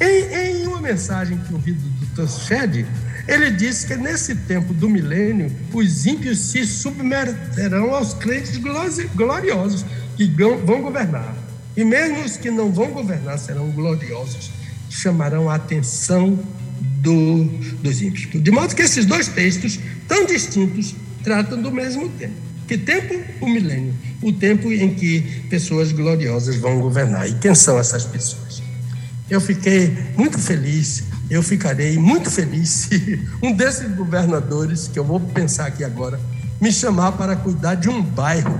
[0.00, 2.84] Em, em uma mensagem que eu do Dr.
[3.28, 8.58] Ele disse que nesse tempo do milênio, os ímpios se submeterão aos crentes
[9.14, 9.86] gloriosos
[10.16, 11.34] que vão governar.
[11.76, 14.50] E mesmo os que não vão governar serão gloriosos,
[14.90, 16.38] chamarão a atenção
[17.00, 17.44] do,
[17.82, 18.42] dos ímpios.
[18.42, 19.78] De modo que esses dois textos,
[20.08, 22.34] tão distintos, tratam do mesmo tema.
[22.66, 23.14] Que tempo?
[23.40, 23.94] O milênio.
[24.22, 27.28] O tempo em que pessoas gloriosas vão governar.
[27.28, 28.62] E quem são essas pessoas?
[29.28, 35.20] Eu fiquei muito feliz, eu ficarei muito feliz se um desses governadores, que eu vou
[35.20, 36.20] pensar aqui agora,
[36.60, 38.58] me chamar para cuidar de um bairro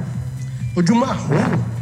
[0.74, 1.74] ou de uma rua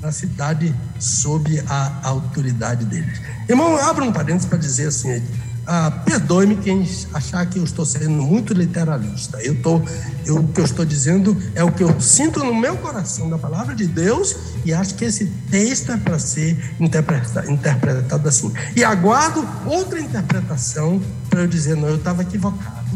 [0.00, 3.20] na cidade sob a autoridade deles.
[3.48, 5.22] Irmão, abra um parênteses para dizer assim:
[5.70, 9.38] ah, perdoe-me quem achar que eu estou sendo muito literalista.
[9.42, 9.82] Eu tô,
[10.24, 13.36] eu, o que eu estou dizendo é o que eu sinto no meu coração da
[13.36, 18.50] palavra de Deus e acho que esse texto é para ser interpretado, interpretado assim.
[18.74, 22.88] E aguardo outra interpretação para eu dizer, não, eu estava equivocado.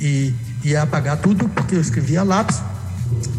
[0.00, 0.34] E
[0.76, 2.60] apagar tudo porque eu escrevi a lápis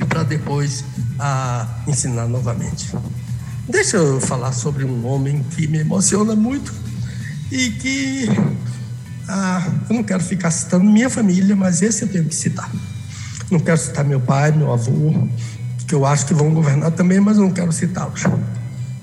[0.07, 0.86] para depois
[1.19, 2.89] ah, ensinar novamente.
[3.67, 6.74] Deixa eu falar sobre um homem que me emociona muito
[7.51, 8.29] e que
[9.27, 12.71] ah, eu não quero ficar citando minha família, mas esse eu tenho que citar.
[13.51, 15.27] Não quero citar meu pai, meu avô,
[15.85, 18.23] que eu acho que vão governar também, mas não quero citá-los.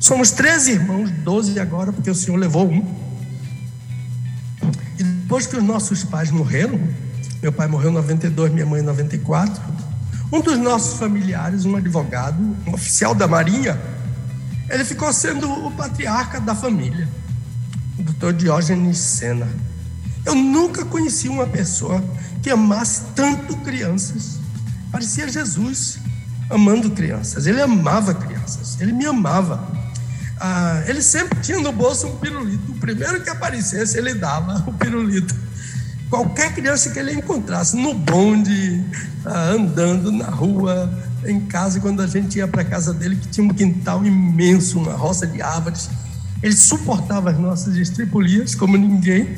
[0.01, 2.83] Somos 13 irmãos, 12 agora, porque o Senhor levou um.
[4.99, 6.81] E depois que os nossos pais morreram,
[7.43, 9.63] meu pai morreu em 92, minha mãe em 94,
[10.33, 13.79] um dos nossos familiares, um advogado, um oficial da Marinha,
[14.71, 17.09] ele ficou sendo o patriarca da família
[18.03, 19.49] doutor Diógenes Sena.
[20.25, 22.03] Eu nunca conheci uma pessoa
[22.43, 24.39] que amasse tanto crianças.
[24.91, 25.99] Parecia Jesus
[26.51, 27.47] amando crianças.
[27.47, 28.81] Ele amava crianças.
[28.81, 29.67] Ele me amava.
[30.41, 32.73] Ah, ele sempre tinha no bolso um pirulito.
[32.73, 35.35] O primeiro que aparecesse, ele dava o pirulito.
[36.09, 38.83] Qualquer criança que ele encontrasse no bonde,
[39.25, 40.91] ah, andando na rua,
[41.27, 44.79] em casa, quando a gente ia para a casa dele, que tinha um quintal imenso,
[44.79, 45.91] uma roça de árvores
[46.43, 49.37] ele suportava as nossas estripulias como ninguém.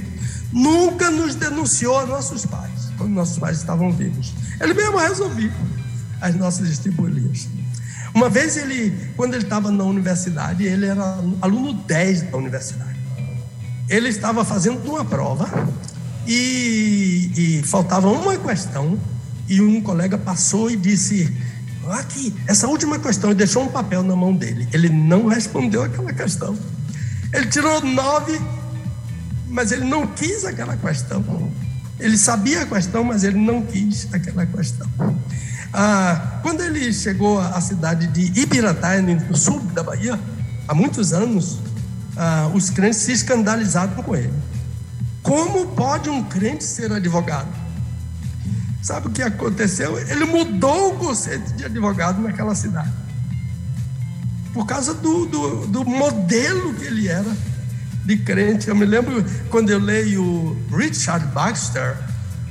[0.52, 4.34] Nunca nos denunciou a nossos pais, quando nossos pais estavam vivos.
[4.60, 5.52] Ele mesmo resolvia
[6.20, 7.48] as nossas estripulias.
[8.12, 12.98] Uma vez ele, quando ele estava na universidade, ele era aluno 10 da universidade.
[13.88, 15.48] Ele estava fazendo uma prova
[16.26, 18.98] e, e faltava uma questão
[19.48, 21.32] e um colega passou e disse:
[21.88, 24.68] aqui, essa última questão, e deixou um papel na mão dele.
[24.72, 26.56] Ele não respondeu aquela questão.
[27.32, 28.40] Ele tirou nove,
[29.48, 31.24] mas ele não quis aquela questão.
[31.98, 34.88] Ele sabia a questão, mas ele não quis aquela questão.
[35.72, 40.18] Ah, quando ele chegou à cidade de Ibiratá, no sul da Bahia,
[40.66, 41.58] há muitos anos,
[42.16, 44.32] ah, os crentes se escandalizaram com ele.
[45.22, 47.48] Como pode um crente ser advogado?
[48.82, 49.98] Sabe o que aconteceu?
[49.98, 52.90] Ele mudou o conceito de advogado naquela cidade
[54.52, 57.36] por causa do, do, do modelo que ele era
[58.04, 58.68] de crente.
[58.68, 61.96] Eu me lembro quando eu leio Richard Baxter,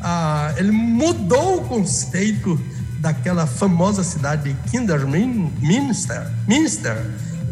[0.02, 2.60] ah, ele mudou o conceito
[3.00, 7.06] daquela famosa cidade de Kinderminster, Minster,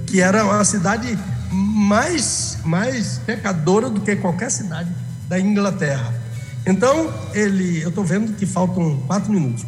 [0.05, 1.17] que era uma cidade
[1.51, 4.89] mais, mais pecadora do que qualquer cidade
[5.27, 6.13] da Inglaterra.
[6.65, 9.65] Então, ele, eu estou vendo que faltam quatro minutos,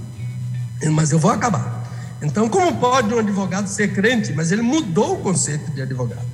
[0.91, 1.78] mas eu vou acabar.
[2.21, 4.33] Então, como pode um advogado ser crente?
[4.33, 6.27] Mas ele mudou o conceito de advogado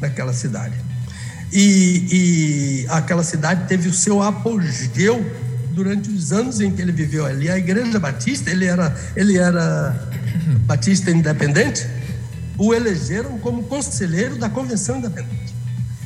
[0.00, 0.74] naquela cidade.
[1.52, 5.24] E, e aquela cidade teve o seu apogeu
[5.72, 7.48] durante os anos em que ele viveu ali.
[7.48, 10.08] A Igreja Batista, ele era, ele era
[10.66, 11.86] batista independente,
[12.56, 15.54] o elegeram como conselheiro da Convenção Independente.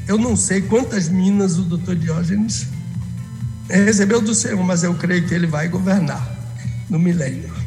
[0.06, 2.66] Eu não sei quantas minas o doutor Diógenes
[3.68, 6.36] recebeu do Senhor, mas eu creio que ele vai governar
[6.90, 7.61] no milênio.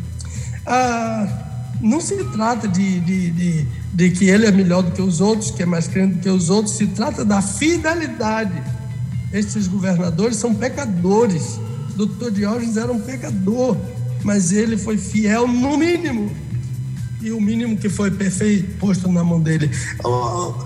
[0.66, 1.28] Ah,
[1.82, 5.52] não se trata de, de, de, de, que ele é melhor do que os outros,
[5.52, 8.64] que é mais crente do que os outros, se trata da fidelidade.
[9.32, 11.60] Estes governadores são pecadores.
[11.96, 13.78] Doutor Diógenes era um pecador,
[14.24, 16.32] mas ele foi fiel no mínimo.
[17.22, 19.70] E o mínimo que foi perfeito, posto na mão dele.
[20.04, 20.64] Eu,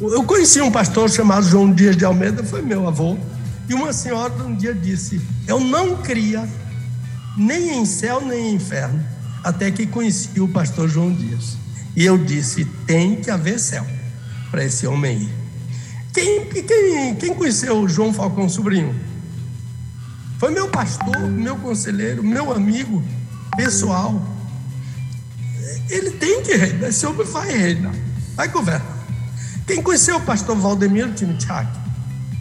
[0.00, 3.16] eu, eu conheci um pastor chamado João Dias de Almeida, foi meu avô.
[3.68, 6.48] E uma senhora um dia disse: Eu não cria
[7.36, 9.04] nem em céu nem em inferno,
[9.42, 11.56] até que conheci o pastor João Dias.
[11.96, 13.86] E eu disse: tem que haver céu
[14.50, 15.34] para esse homem ir.
[16.12, 18.94] Quem, quem, quem conheceu o João Falcão Sobrinho?
[20.38, 23.02] Foi meu pastor, meu conselheiro, meu amigo
[23.56, 24.20] pessoal.
[25.88, 27.94] Ele tem que reinar, esse homem vai reinar,
[28.34, 28.98] vai governar.
[29.66, 31.68] Quem conheceu o pastor Valdemiro Timichak?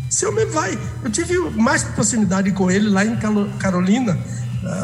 [0.09, 0.77] Esse homem vai.
[1.03, 3.17] Eu tive mais proximidade com ele lá em
[3.57, 4.19] Carolina,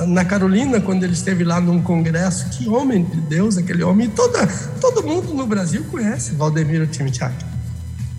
[0.08, 4.48] na Carolina, quando ele esteve lá num congresso, que homem de Deus, aquele homem, toda,
[4.82, 7.46] todo mundo no Brasil conhece Valdemiro Timichak.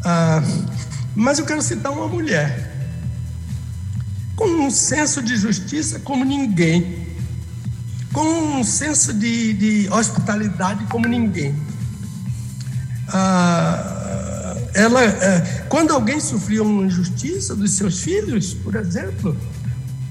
[0.05, 0.43] Ah,
[1.17, 2.77] mas eu quero citar uma mulher
[4.37, 7.09] com um senso de justiça como ninguém,
[8.13, 11.57] com um senso de, de hospitalidade como ninguém.
[13.09, 19.37] Ah, ela, é, quando alguém sofria uma injustiça dos seus filhos, por exemplo,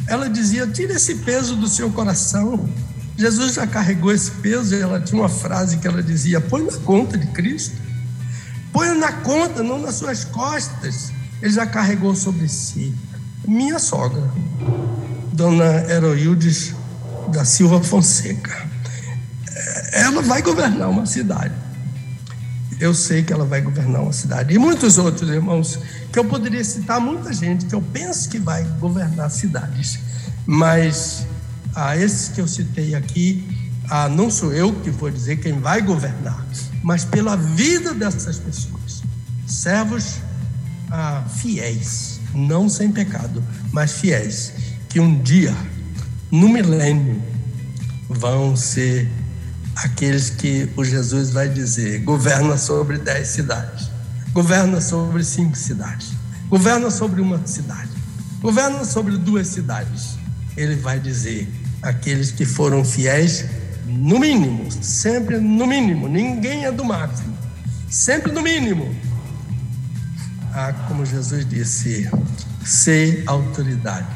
[0.08, 2.70] ela dizia: tira esse peso do seu coração.
[3.18, 6.78] Jesus já carregou esse peso e ela tinha uma frase que ela dizia: põe na
[6.80, 7.76] conta de Cristo.
[8.72, 11.12] Põe na conta, não nas suas costas.
[11.42, 12.94] Ele já carregou sobre si.
[13.48, 14.30] Minha sogra,
[15.34, 16.74] dona Heroildes
[17.32, 18.68] da Silva Fonseca,
[19.94, 21.54] ela vai governar uma cidade.
[22.80, 24.54] Eu sei que ela vai governar uma cidade.
[24.54, 25.80] E muitos outros irmãos,
[26.18, 30.00] que eu poderia citar muita gente que eu penso que vai governar cidades.
[30.48, 31.28] Mas
[31.76, 33.48] a ah, esses que eu citei aqui,
[33.88, 36.44] ah, não sou eu que vou dizer quem vai governar,
[36.82, 39.04] mas pela vida dessas pessoas.
[39.46, 40.16] Servos
[40.90, 44.54] ah, fiéis, não sem pecado, mas fiéis,
[44.90, 45.56] que um dia,
[46.32, 47.22] no milênio,
[48.10, 49.08] vão ser
[49.76, 53.87] aqueles que o Jesus vai dizer: governa sobre dez cidades,
[54.38, 56.12] governa sobre cinco cidades,
[56.48, 57.90] governa sobre uma cidade,
[58.40, 60.16] governa sobre duas cidades.
[60.56, 63.46] Ele vai dizer: aqueles que foram fiéis,
[63.88, 67.36] no mínimo, sempre no mínimo, ninguém é do máximo,
[67.90, 68.96] sempre no mínimo.
[70.54, 72.08] Ah, como Jesus disse,
[72.64, 74.16] ser autoridade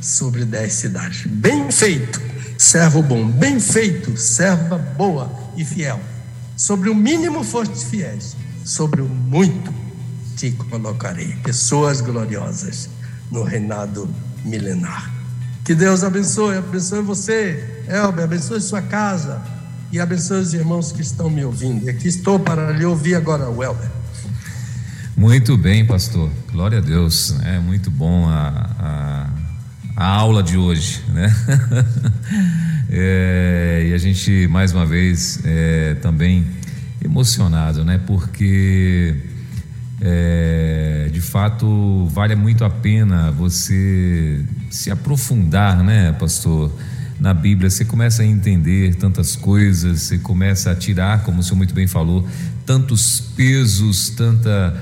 [0.00, 1.26] sobre dez cidades.
[1.26, 2.20] Bem feito
[2.56, 5.98] servo bom, bem feito, serva boa e fiel.
[6.56, 9.72] Sobre o mínimo foste fiéis, sobre o muito
[10.36, 11.36] te colocarei.
[11.42, 12.90] Pessoas gloriosas
[13.30, 14.08] no reinado
[14.44, 15.10] milenar.
[15.64, 19.40] Que Deus abençoe, abençoe você, Elber, abençoe sua casa
[19.90, 21.86] e abençoe os irmãos que estão me ouvindo.
[21.86, 23.90] E aqui estou para lhe ouvir agora, o Elber.
[25.16, 26.30] Muito bem, pastor.
[26.52, 27.34] Glória a Deus.
[27.42, 29.46] É muito bom a, a
[29.96, 31.34] a aula de hoje, né?
[32.90, 36.46] é, e a gente mais uma vez é, também
[37.06, 37.98] emocionado, né?
[38.06, 39.16] Porque
[40.00, 46.70] é, de fato vale muito a pena você se aprofundar, né, pastor?
[47.18, 51.56] Na Bíblia, você começa a entender tantas coisas, você começa a tirar, como o senhor
[51.56, 52.28] muito bem falou,
[52.66, 54.78] tantos pesos, tanta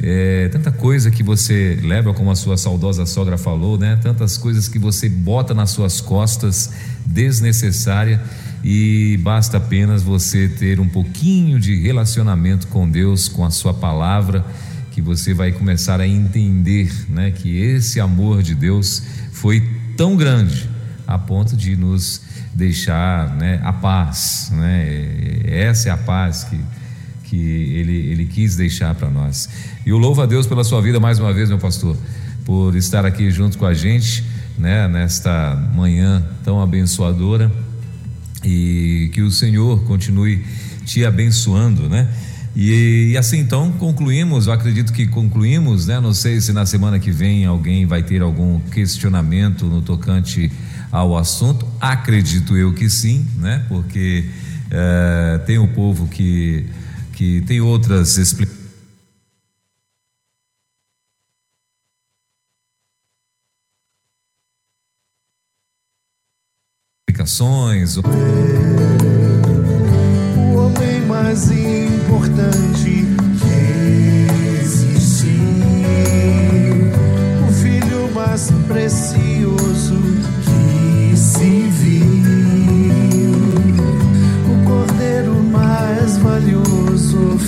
[0.00, 3.98] é, tanta coisa que você leva, como a sua saudosa sogra falou, né?
[4.00, 6.70] Tantas coisas que você bota nas suas costas
[7.04, 8.20] desnecessária
[8.62, 14.44] e basta apenas você ter um pouquinho de relacionamento com Deus, com a sua palavra,
[14.90, 17.30] que você vai começar a entender, né?
[17.30, 19.02] Que esse amor de Deus
[19.32, 19.62] foi
[19.96, 20.68] tão grande
[21.06, 23.60] a ponto de nos deixar, né?
[23.62, 25.42] A paz, né?
[25.44, 26.58] Essa é a paz que
[27.28, 29.50] que ele, ele quis deixar para nós.
[29.84, 31.94] E eu louvo a Deus pela sua vida mais uma vez, meu pastor,
[32.42, 34.24] por estar aqui junto com a gente,
[34.56, 37.52] né, nesta manhã tão abençoadora
[38.44, 40.44] e que o Senhor continue
[40.84, 42.08] te abençoando, né?
[42.56, 46.00] E, e, assim então concluímos, eu acredito que concluímos, né?
[46.00, 50.50] Não sei se na semana que vem alguém vai ter algum questionamento no tocante
[50.90, 51.66] ao assunto.
[51.80, 53.64] Acredito eu que sim, né?
[53.68, 54.24] Porque
[54.70, 56.66] é, tem o povo que
[57.18, 58.57] que tem outras explicações.
[70.34, 73.06] O homem mais importante
[73.38, 75.42] que existiu,
[77.46, 80.00] o filho mais precioso
[80.42, 83.34] que se viu,
[84.46, 87.38] o cordeiro mais valioso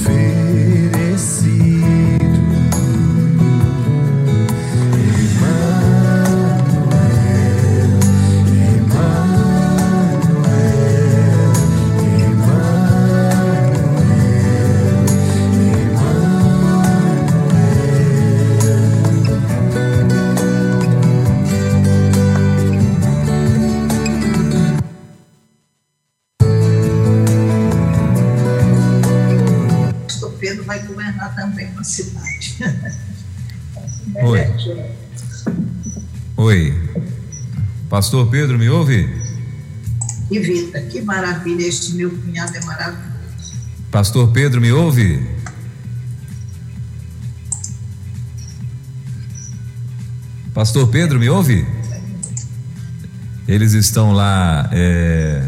[38.00, 39.14] Pastor Pedro, me ouve?
[40.30, 43.52] Evita, que maravilha, este meu cunhado é maravilhoso.
[43.90, 45.22] Pastor Pedro, me ouve?
[50.54, 51.66] Pastor Pedro, me ouve?
[53.46, 54.70] Eles estão lá.
[54.72, 55.46] É...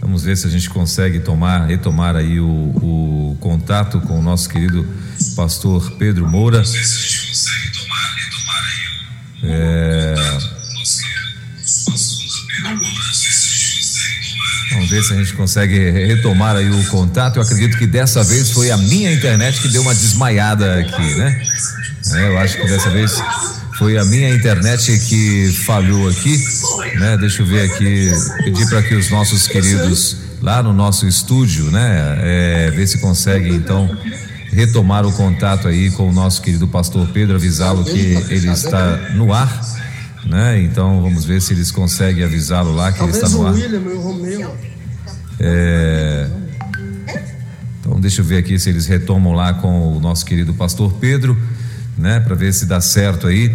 [0.00, 4.48] Vamos ver se a gente consegue tomar, retomar aí o, o contato com o nosso
[4.48, 4.84] querido
[5.36, 6.56] pastor Pedro Moura.
[6.56, 10.56] Vamos ver se a gente consegue tomar, retomar aí o.
[10.56, 10.59] É...
[14.90, 17.36] ver se a gente consegue retomar aí o contato.
[17.36, 21.42] Eu acredito que dessa vez foi a minha internet que deu uma desmaiada aqui, né?
[22.12, 23.12] É, eu acho que dessa vez
[23.78, 26.42] foi a minha internet que falhou aqui,
[26.98, 27.16] né?
[27.16, 28.10] Deixa eu ver aqui,
[28.44, 32.18] pedir para que os nossos queridos lá no nosso estúdio, né?
[32.20, 33.88] É, ver se consegue então
[34.52, 39.32] retomar o contato aí com o nosso querido pastor Pedro, avisá-lo que ele está no
[39.32, 39.60] ar,
[40.26, 40.60] né?
[40.60, 43.54] Então vamos ver se eles conseguem avisá-lo lá que ele está no ar.
[43.54, 44.69] William, o Romeu.
[45.40, 46.28] É...
[47.80, 51.36] Então deixa eu ver aqui se eles retomam lá com o nosso querido pastor Pedro
[52.00, 52.18] né?
[52.20, 53.54] Para ver se dá certo aí.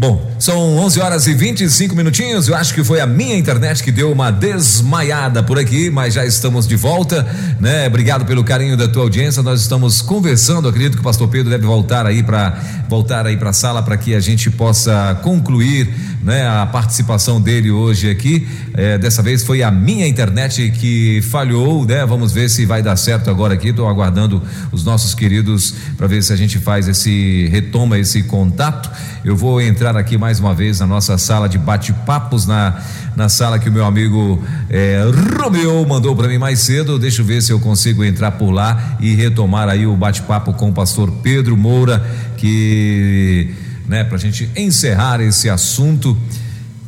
[0.00, 2.48] Bom, são 11 horas e 25 minutinhos.
[2.48, 6.24] Eu acho que foi a minha internet que deu uma desmaiada por aqui, mas já
[6.24, 7.22] estamos de volta,
[7.60, 7.86] né?
[7.86, 9.42] Obrigado pelo carinho da tua audiência.
[9.42, 10.66] Nós estamos conversando.
[10.66, 12.58] Acredito que o pastor Pedro deve voltar aí para
[12.88, 17.70] voltar aí para a sala para que a gente possa concluir, né, a participação dele
[17.70, 18.48] hoje aqui.
[18.72, 22.06] É, dessa vez foi a minha internet que falhou, né?
[22.06, 23.68] Vamos ver se vai dar certo agora aqui.
[23.68, 28.90] Estou aguardando os nossos queridos para ver se a gente faz esse retoma esse contato.
[29.22, 32.80] Eu vou entrar aqui mais uma vez na nossa sala de bate-papos, na,
[33.16, 35.02] na sala que o meu amigo é,
[35.40, 36.98] Romeu mandou para mim mais cedo.
[36.98, 40.70] Deixa eu ver se eu consigo entrar por lá e retomar aí o bate-papo com
[40.70, 42.04] o pastor Pedro Moura,
[42.36, 43.54] que,
[43.88, 46.16] né, para a gente encerrar esse assunto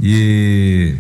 [0.03, 0.95] e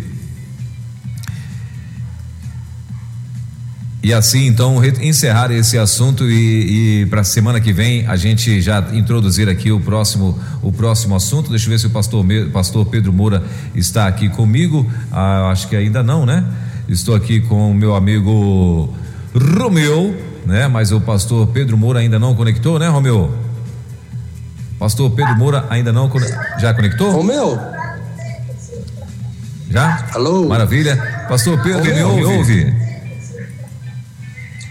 [4.02, 8.60] E assim, então, encerrar esse assunto e, e para a semana que vem a gente
[8.60, 11.50] já introduzir aqui o próximo, o próximo assunto.
[11.50, 13.44] Deixa eu ver se o pastor, pastor Pedro Moura
[13.76, 14.90] está aqui comigo.
[15.12, 16.44] Ah, acho que ainda não, né?
[16.88, 18.92] Estou aqui com o meu amigo
[19.32, 20.66] Romeu, né?
[20.66, 23.32] Mas o pastor Pedro Moura ainda não conectou, né, Romeu?
[24.80, 26.10] Pastor Pedro Moura ainda não
[26.58, 27.12] já conectou?
[27.12, 27.56] Romeu?
[29.70, 30.06] Já?
[30.12, 30.48] Alô?
[30.48, 30.96] Maravilha.
[31.28, 32.91] Pastor Pedro, Romeu, me ouve?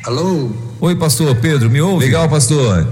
[0.04, 0.50] Alô?
[0.80, 2.06] Oi, pastor Pedro, me ouve?
[2.06, 2.88] Legal, pastor.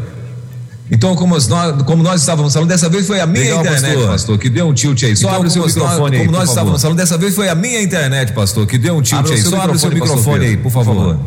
[0.92, 1.48] Então, como nós,
[1.86, 4.08] como nós estávamos falando, dessa vez foi a minha Legal, internet, pastor.
[4.10, 4.38] pastor.
[4.40, 5.16] que deu um tilt aí.
[5.16, 6.26] Só então, abre o seu microfone aí.
[6.26, 9.20] Como nós estávamos falando, dessa vez foi a minha internet, pastor, que deu um tilt
[9.20, 9.42] abre aí.
[9.42, 11.20] Só abre o seu microfone aí, por favor.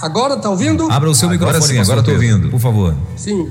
[0.00, 0.88] Agora tá ouvindo?
[0.90, 2.48] Abra o seu agora microfone, sim, agora estou ouvindo.
[2.48, 2.94] Por favor.
[3.16, 3.48] Sim.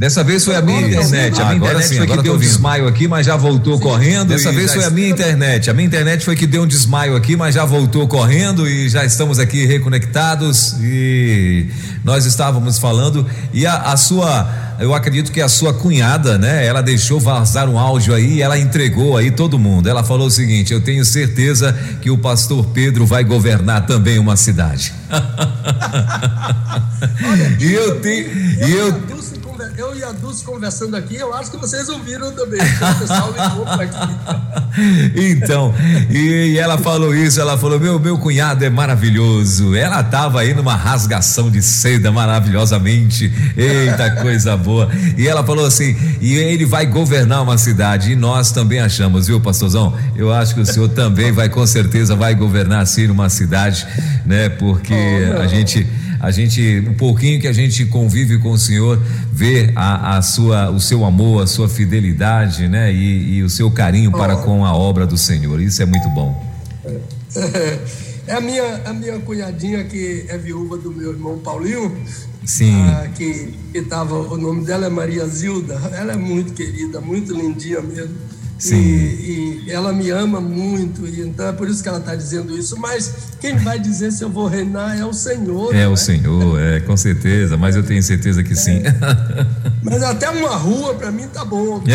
[0.00, 1.42] Dessa vez foi a minha internet.
[1.42, 3.82] A minha internet sim, foi que deu um desmaio aqui, mas já voltou sim.
[3.82, 4.28] correndo.
[4.28, 5.68] Dessa vez foi a minha internet.
[5.68, 9.04] A minha internet foi que deu um desmaio aqui, mas já voltou correndo e já
[9.04, 10.76] estamos aqui reconectados.
[10.80, 11.66] E
[12.02, 13.26] nós estávamos falando.
[13.52, 14.48] E a, a sua,
[14.78, 16.64] eu acredito que a sua cunhada, né?
[16.64, 19.86] Ela deixou vazar um áudio aí e ela entregou aí todo mundo.
[19.86, 24.34] Ela falou o seguinte: Eu tenho certeza que o pastor Pedro vai governar também uma
[24.34, 24.94] cidade.
[27.22, 28.30] Olha, e eu tenho.
[28.66, 29.20] E eu,
[29.80, 32.60] eu e a Dulce conversando aqui, eu acho que vocês ouviram também.
[32.60, 34.50] O pessoal ligou aqui.
[35.16, 35.74] Então,
[36.08, 39.74] e, e, ela falou isso, ela falou: meu, meu cunhado é maravilhoso.
[39.74, 43.32] Ela estava aí numa rasgação de seda maravilhosamente.
[43.56, 44.88] Eita, coisa boa.
[45.18, 48.12] E ela falou assim: e ele vai governar uma cidade.
[48.12, 49.92] E nós também achamos, viu, pastorzão?
[50.14, 53.84] Eu acho que o senhor também vai, com certeza, vai governar assim numa cidade,
[54.24, 54.48] né?
[54.50, 54.94] Porque
[55.36, 55.84] oh, a gente
[56.20, 59.02] a gente, um pouquinho que a gente convive com o Senhor,
[59.32, 62.92] vê a, a sua, o seu amor, a sua fidelidade, né?
[62.92, 65.60] E, e o seu carinho para com a obra do Senhor.
[65.60, 66.38] Isso é muito bom.
[68.26, 71.96] É a minha, a minha cunhadinha que é viúva do meu irmão Paulinho.
[72.44, 72.80] Sim.
[72.82, 75.74] Ah, que, que tava, o nome dela é Maria Zilda.
[75.92, 78.14] Ela é muito querida, muito lindinha mesmo.
[78.60, 78.76] Sim.
[78.76, 82.56] E, e, ela me ama muito, e então é por isso que ela está dizendo
[82.56, 82.78] isso.
[82.78, 85.74] Mas quem vai dizer se eu vou reinar é o Senhor.
[85.74, 85.96] É o é?
[85.96, 88.82] Senhor, é, com certeza, mas eu tenho certeza que sim.
[88.84, 88.94] É.
[89.82, 91.82] Mas até uma rua para mim tá bom.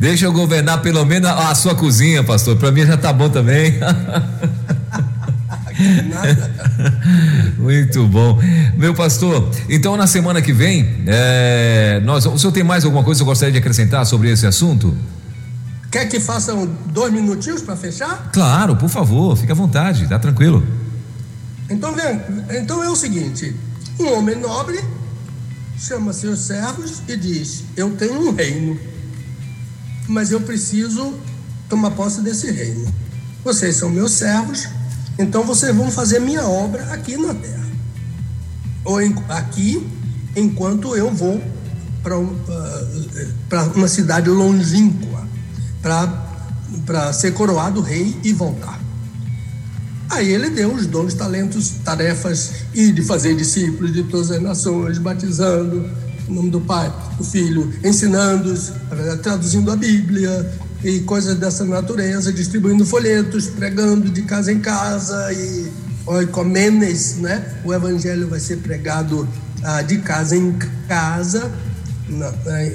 [0.00, 2.56] Deixa eu governar pelo menos a, a sua cozinha, pastor.
[2.56, 3.74] Para mim já tá bom também.
[7.58, 8.38] Muito bom.
[8.76, 13.18] Meu pastor, então na semana que vem, é, nós, o senhor tem mais alguma coisa
[13.18, 14.96] que eu gostaria de acrescentar sobre esse assunto?
[15.90, 18.30] Quer que façam dois minutinhos para fechar?
[18.32, 20.66] Claro, por favor, fique à vontade, tá tranquilo.
[21.68, 22.20] Então, vem,
[22.60, 23.54] então é o seguinte:
[23.98, 24.78] um homem nobre
[25.78, 28.78] chama seus servos e diz: Eu tenho um reino,
[30.08, 31.14] mas eu preciso
[31.68, 32.92] tomar posse desse reino.
[33.44, 34.68] Vocês são meus servos,
[35.18, 37.66] então vocês vão fazer minha obra aqui na terra.
[38.84, 39.86] Ou em, aqui,
[40.34, 41.42] enquanto eu vou
[42.02, 45.26] para uh, uma cidade longínqua,
[45.82, 48.80] para ser coroado rei e voltar.
[50.08, 54.98] Aí ele deu os dons, talentos, tarefas e de fazer discípulos de todas as nações,
[54.98, 55.90] batizando
[56.28, 58.52] em nome do Pai, do Filho, ensinando,
[59.22, 65.72] traduzindo a Bíblia, e coisas dessa natureza, distribuindo folhetos, pregando de casa em casa e
[66.06, 67.54] oikomenes, né?
[67.64, 69.28] O evangelho vai ser pregado
[69.62, 70.56] ah, de casa em
[70.88, 71.50] casa.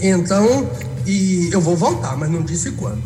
[0.02, 0.70] Então,
[1.06, 3.04] e eu vou voltar, mas não disse quando.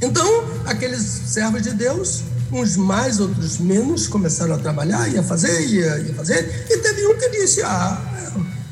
[0.00, 5.98] Então, aqueles servos de Deus, uns mais, outros menos, começaram a trabalhar, ia fazer, ia,
[5.98, 8.00] ia fazer, e teve um que disse: Ah,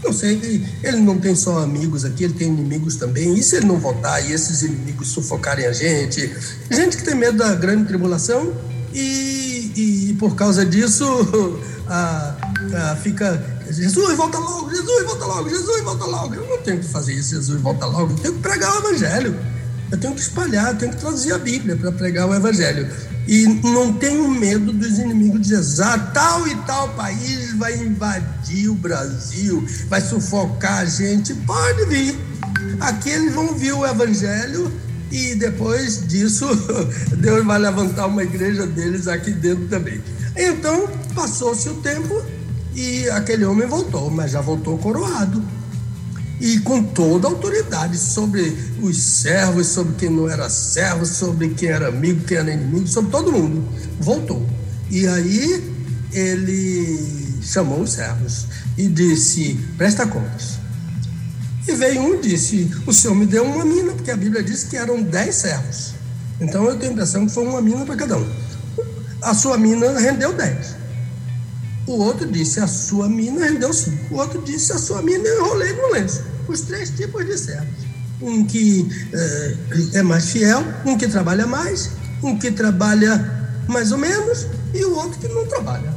[0.04, 3.34] não sei, ele não tem só amigos aqui, ele tem inimigos também.
[3.34, 6.32] E se ele não voltar e esses inimigos sufocarem a gente?
[6.70, 8.52] Gente que tem medo da grande tribulação
[8.92, 11.04] e, e por causa disso
[11.88, 12.36] a,
[12.92, 13.56] a, fica.
[13.68, 16.34] Jesus, volta logo, Jesus, volta logo, Jesus, volta logo.
[16.34, 18.12] Eu não tenho que fazer isso, Jesus, volta logo.
[18.12, 19.36] Eu tenho que pregar o Evangelho.
[19.90, 22.88] Eu tenho que espalhar, eu tenho que traduzir a Bíblia para pregar o Evangelho.
[23.28, 25.80] E não tenho medo dos inimigos de Jesus.
[25.80, 31.34] Ah, tal e tal país vai invadir o Brasil, vai sufocar a gente.
[31.34, 32.16] Pode vir.
[32.80, 34.72] Aqui eles vão ouvir o Evangelho
[35.10, 36.46] e depois disso
[37.18, 40.02] Deus vai levantar uma igreja deles aqui dentro também.
[40.36, 42.22] Então passou-se o tempo
[42.74, 45.42] e aquele homem voltou, mas já voltou coroado
[46.40, 51.70] e com toda a autoridade sobre os servos, sobre quem não era servo, sobre quem
[51.70, 53.66] era amigo, quem era inimigo, sobre todo mundo.
[53.98, 54.46] Voltou.
[54.90, 55.72] E aí
[56.12, 58.46] ele chamou os servos
[58.76, 60.58] e disse: Presta contas.
[61.66, 64.64] E veio um e disse: O senhor me deu uma mina, porque a Bíblia diz
[64.64, 65.94] que eram dez servos.
[66.40, 68.28] Então eu tenho a impressão que foi uma mina para cada um.
[69.22, 70.76] A sua mina rendeu dez.
[71.86, 74.14] O outro disse: A sua mina rendeu cinco.
[74.14, 76.22] O outro disse: A sua mina eu enrolei no lenço.
[76.48, 77.86] Os três tipos de servos.
[78.20, 81.90] Um que é, é mais fiel, um que trabalha mais,
[82.22, 83.36] um que trabalha
[83.68, 85.94] mais ou menos e o outro que não trabalha.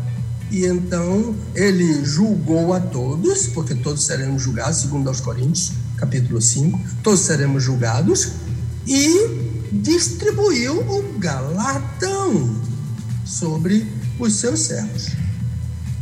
[0.52, 6.80] E então ele julgou a todos, porque todos seremos julgados, segundo aos Coríntios, capítulo 5,
[7.04, 8.32] todos seremos julgados,
[8.88, 12.56] e distribuiu o galatão
[13.24, 13.86] sobre
[14.20, 15.10] os seus servos.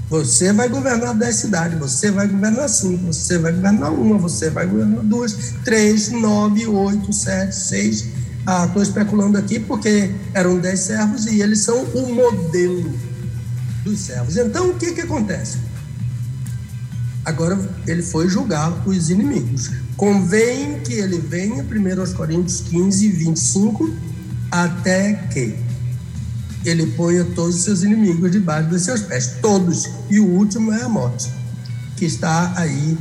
[0.09, 4.65] Você vai governar dez cidades, você vai governar cinco, você vai governar uma, você vai
[4.65, 8.07] governar duas, três, nove, oito, sete, seis.
[8.45, 12.89] Ah, estou especulando aqui porque eram dez servos e eles são o modelo
[13.83, 14.37] dos servos.
[14.37, 15.57] Então, o que, que acontece?
[17.25, 19.69] Agora ele foi julgar os inimigos.
[19.97, 23.93] Convém que ele venha, 1 Coríntios 15, 25,
[24.49, 25.66] até que
[26.69, 29.89] ele ponha todos os seus inimigos debaixo dos seus pés, todos.
[30.09, 31.31] E o último é a morte,
[31.95, 32.97] que está aí.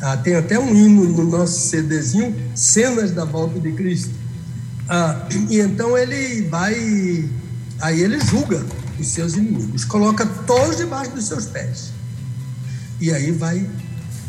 [0.00, 4.10] Ah, tem até um hino no nosso CDzinho, Cenas da Volta de Cristo.
[4.88, 7.28] Ah, e então ele vai,
[7.80, 8.64] aí ele julga
[8.98, 11.90] os seus inimigos, coloca todos debaixo dos seus pés.
[13.00, 13.68] E aí vai,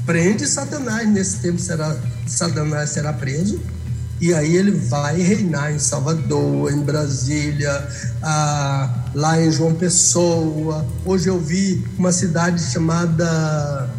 [0.05, 1.95] prende Satanás, nesse tempo será,
[2.25, 3.59] Satanás será preso,
[4.19, 7.87] e aí ele vai reinar em Salvador, em Brasília,
[8.23, 10.85] ah, lá em João Pessoa.
[11.05, 13.89] Hoje eu vi uma cidade chamada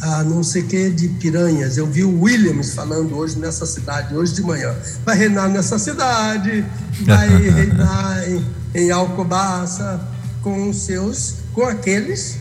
[0.00, 1.76] ah, não sei que de Piranhas.
[1.76, 4.74] Eu vi o Williams falando hoje nessa cidade, hoje de manhã.
[5.04, 6.64] Vai reinar nessa cidade,
[7.02, 10.00] vai reinar em, em Alcobaça
[10.42, 12.38] com seus, com aqueles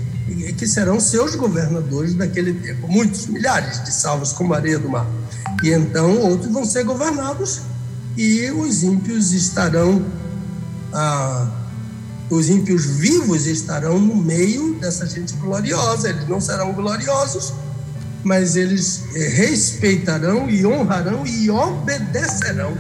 [0.58, 2.88] que serão seus governadores daquele tempo.
[2.88, 5.08] Muitos, milhares de salvos como areia do mar.
[5.64, 7.62] E então outros vão ser governados
[8.18, 10.04] e os ímpios estarão,
[10.94, 11.50] ah,
[12.30, 16.10] os ímpios vivos estarão no meio dessa gente gloriosa.
[16.10, 17.54] Eles não serão gloriosos,
[18.24, 22.78] mas eles eh, respeitarão e honrarão e obedecerão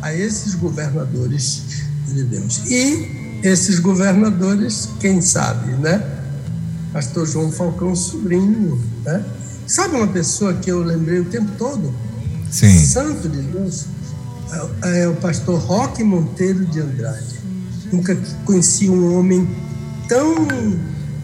[0.00, 1.62] a esses governadores
[2.06, 2.62] de Deus.
[2.66, 6.02] E esses governadores, quem sabe, né?
[6.92, 9.24] Pastor João Falcão Sobrinho, né?
[9.66, 11.92] Sabe uma pessoa que eu lembrei o tempo todo?
[12.50, 12.86] Sim.
[12.86, 13.86] santo de Deus,
[14.82, 17.36] é, é o pastor Roque Monteiro de Andrade.
[17.92, 19.48] Nunca conheci um homem
[20.08, 20.34] tão,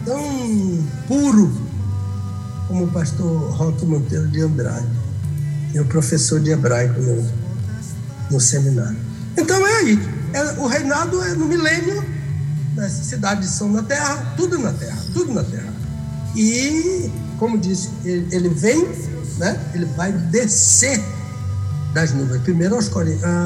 [0.05, 1.51] tão puro
[2.67, 4.87] como o pastor Roque Monteiro de Andrade,
[5.73, 7.29] meu professor de hebraico no,
[8.31, 8.97] no seminário.
[9.37, 9.99] Então é aí.
[10.33, 12.03] É, o reinado é no milênio,
[12.75, 15.73] das cidades são na terra, tudo na terra, tudo na terra.
[16.35, 18.87] E, como disse, ele, ele vem,
[19.37, 19.59] né?
[19.73, 21.01] ele vai descer
[21.93, 22.41] das nuvens.
[22.41, 22.89] Primeiro aos,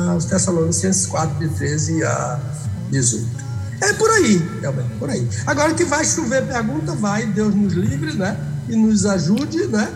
[0.09, 2.39] aos Tessalonicenses 4, de 13 a
[2.89, 3.47] 18.
[3.81, 5.27] É por aí, Elber, por aí.
[5.45, 8.35] Agora que vai chover pergunta, vai, Deus nos livre, né?
[8.68, 9.88] E nos ajude, né?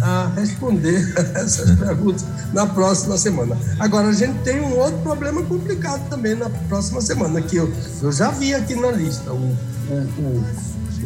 [0.00, 3.58] A responder essas perguntas na próxima semana.
[3.80, 8.12] Agora, a gente tem um outro problema complicado também na próxima semana, que eu, eu
[8.12, 9.32] já vi aqui na lista.
[9.32, 9.56] O,
[9.90, 10.44] o, o,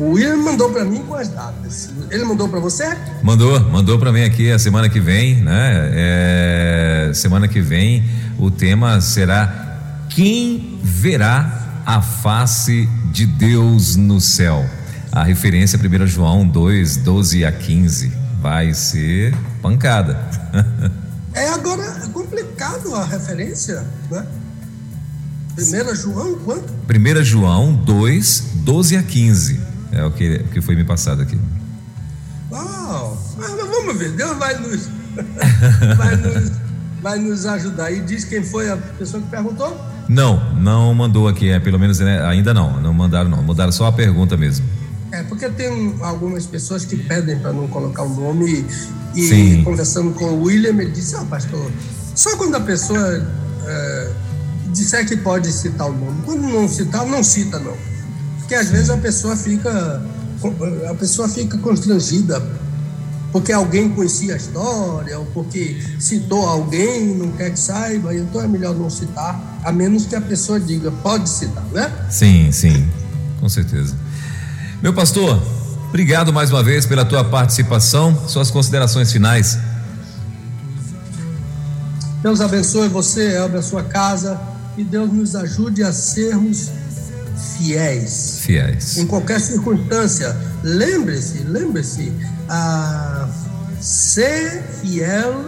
[0.01, 1.91] O William mandou para mim com as datas.
[2.11, 2.97] Ele mandou para você?
[3.23, 5.91] Mandou, mandou para mim aqui a semana que vem, né?
[5.93, 8.03] É, semana que vem
[8.39, 14.65] o tema será quem verá a face de Deus no céu.
[15.13, 18.11] A referência é 1 João 2, 12 a 15.
[18.41, 20.19] Vai ser pancada.
[21.35, 24.25] é agora é complicado a referência, né?
[25.59, 26.73] 1 João quanto?
[26.89, 29.70] 1 João 2, 12 a 15.
[29.93, 31.39] É o que, que foi me passado aqui.
[32.51, 33.19] Uau!
[33.37, 34.89] Mas vamos ver, Deus vai nos,
[35.97, 36.53] vai nos,
[37.03, 37.91] vai nos ajudar.
[37.91, 39.79] E diz quem foi a pessoa que perguntou?
[40.09, 43.87] Não, não mandou aqui, é, pelo menos né, ainda não, não mandaram não, mandaram só
[43.87, 44.67] a pergunta mesmo.
[45.13, 48.65] É, porque tem algumas pessoas que pedem para não colocar o nome
[49.15, 51.71] e, conversando com o William, ele disse, ah, pastor,
[52.15, 53.27] só quando a pessoa
[53.67, 54.13] é,
[54.73, 57.90] disser que pode citar o nome, quando não citar, não cita não.
[58.51, 60.03] Porque às vezes a pessoa fica
[60.91, 62.43] a pessoa fica constrangida
[63.31, 68.49] porque alguém conhecia a história ou porque citou alguém não quer que saiba, então é
[68.49, 71.93] melhor não citar, a menos que a pessoa diga, pode citar, né?
[72.11, 72.89] Sim, sim,
[73.39, 73.95] com certeza.
[74.83, 75.41] Meu pastor,
[75.89, 79.61] obrigado mais uma vez pela tua participação, suas considerações finais.
[82.21, 84.41] Deus abençoe você, abençoe a sua casa
[84.77, 86.69] e Deus nos ajude a sermos
[87.57, 88.39] fiéis.
[88.41, 88.99] Fiéis.
[88.99, 90.37] Em qualquer circunstância.
[90.63, 92.13] Lembre-se, lembre-se,
[92.49, 93.29] a
[93.81, 95.47] ser fiel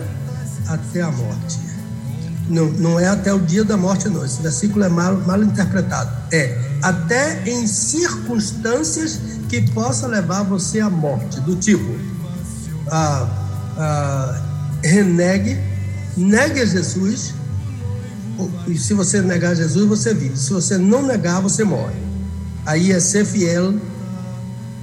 [0.69, 1.59] até a morte.
[2.49, 4.25] Não, não é até o dia da morte, não.
[4.25, 6.11] Esse versículo é mal, mal interpretado.
[6.33, 11.95] É até em circunstâncias que possa levar você à morte, do tipo,
[12.89, 13.29] ah,
[13.79, 14.43] ah,
[14.83, 15.59] renegue,
[16.17, 17.35] negue a Jesus,
[18.67, 20.37] e se você negar Jesus, você vive.
[20.37, 21.97] Se você não negar, você morre.
[22.65, 23.75] Aí é ser fiel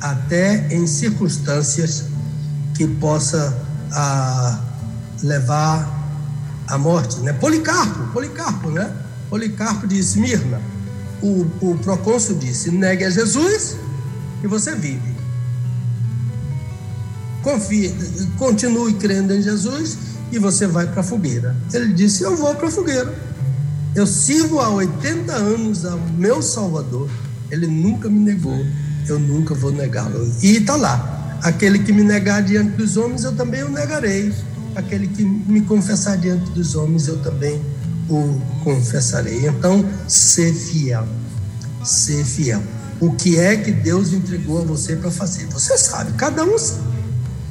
[0.02, 2.06] até em circunstâncias
[2.76, 3.58] que possa
[3.92, 4.60] ah,
[5.24, 6.00] levar
[6.68, 7.34] à morte, né?
[7.34, 8.92] Policarpo, Policarpo, né?
[9.30, 10.62] Policarpo de Esmirna.
[11.22, 13.76] O, o procônsul disse: negue a Jesus
[14.44, 15.18] e você vive.
[17.42, 17.94] Confie,
[18.38, 19.98] continue crendo em Jesus
[20.32, 21.56] e você vai para a fogueira.
[21.74, 23.29] Ele disse: Eu vou para a fogueira.
[24.00, 27.10] Eu sirvo há 80 anos ao meu Salvador.
[27.52, 28.58] Ele nunca me negou.
[29.06, 30.26] Eu nunca vou negá-lo.
[30.42, 31.38] E está lá.
[31.44, 34.34] Aquele que me negar diante dos homens, eu também o negarei.
[34.74, 37.62] Aquele que me confessar diante dos homens, eu também
[38.10, 39.46] o confessarei.
[39.46, 41.06] Então, ser fiel.
[41.84, 42.64] Ser fiel.
[43.02, 45.46] O que é que Deus entregou a você para fazer?
[45.48, 46.88] Você sabe, cada um sabe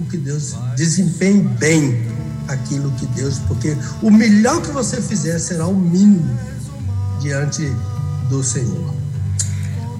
[0.01, 2.18] o que Deus desempenhe bem
[2.49, 6.37] aquilo que Deus, porque o melhor que você fizer será o mínimo
[7.21, 7.71] diante
[8.29, 8.95] do Senhor.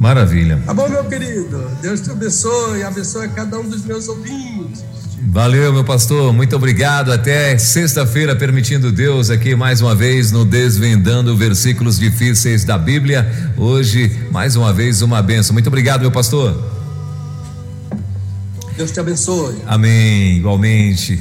[0.01, 0.63] Maravilha.
[0.65, 1.71] Tá bom, meu querido?
[1.83, 4.85] Deus te abençoe, abençoe cada um dos meus ouvintes.
[5.31, 7.13] Valeu, meu pastor, muito obrigado.
[7.13, 13.53] Até sexta-feira, permitindo Deus, aqui mais uma vez no Desvendando Versículos Difíceis da Bíblia.
[13.57, 15.53] Hoje, mais uma vez, uma benção.
[15.53, 16.57] Muito obrigado, meu pastor.
[18.77, 19.57] Deus te abençoe.
[19.67, 21.21] Amém, igualmente.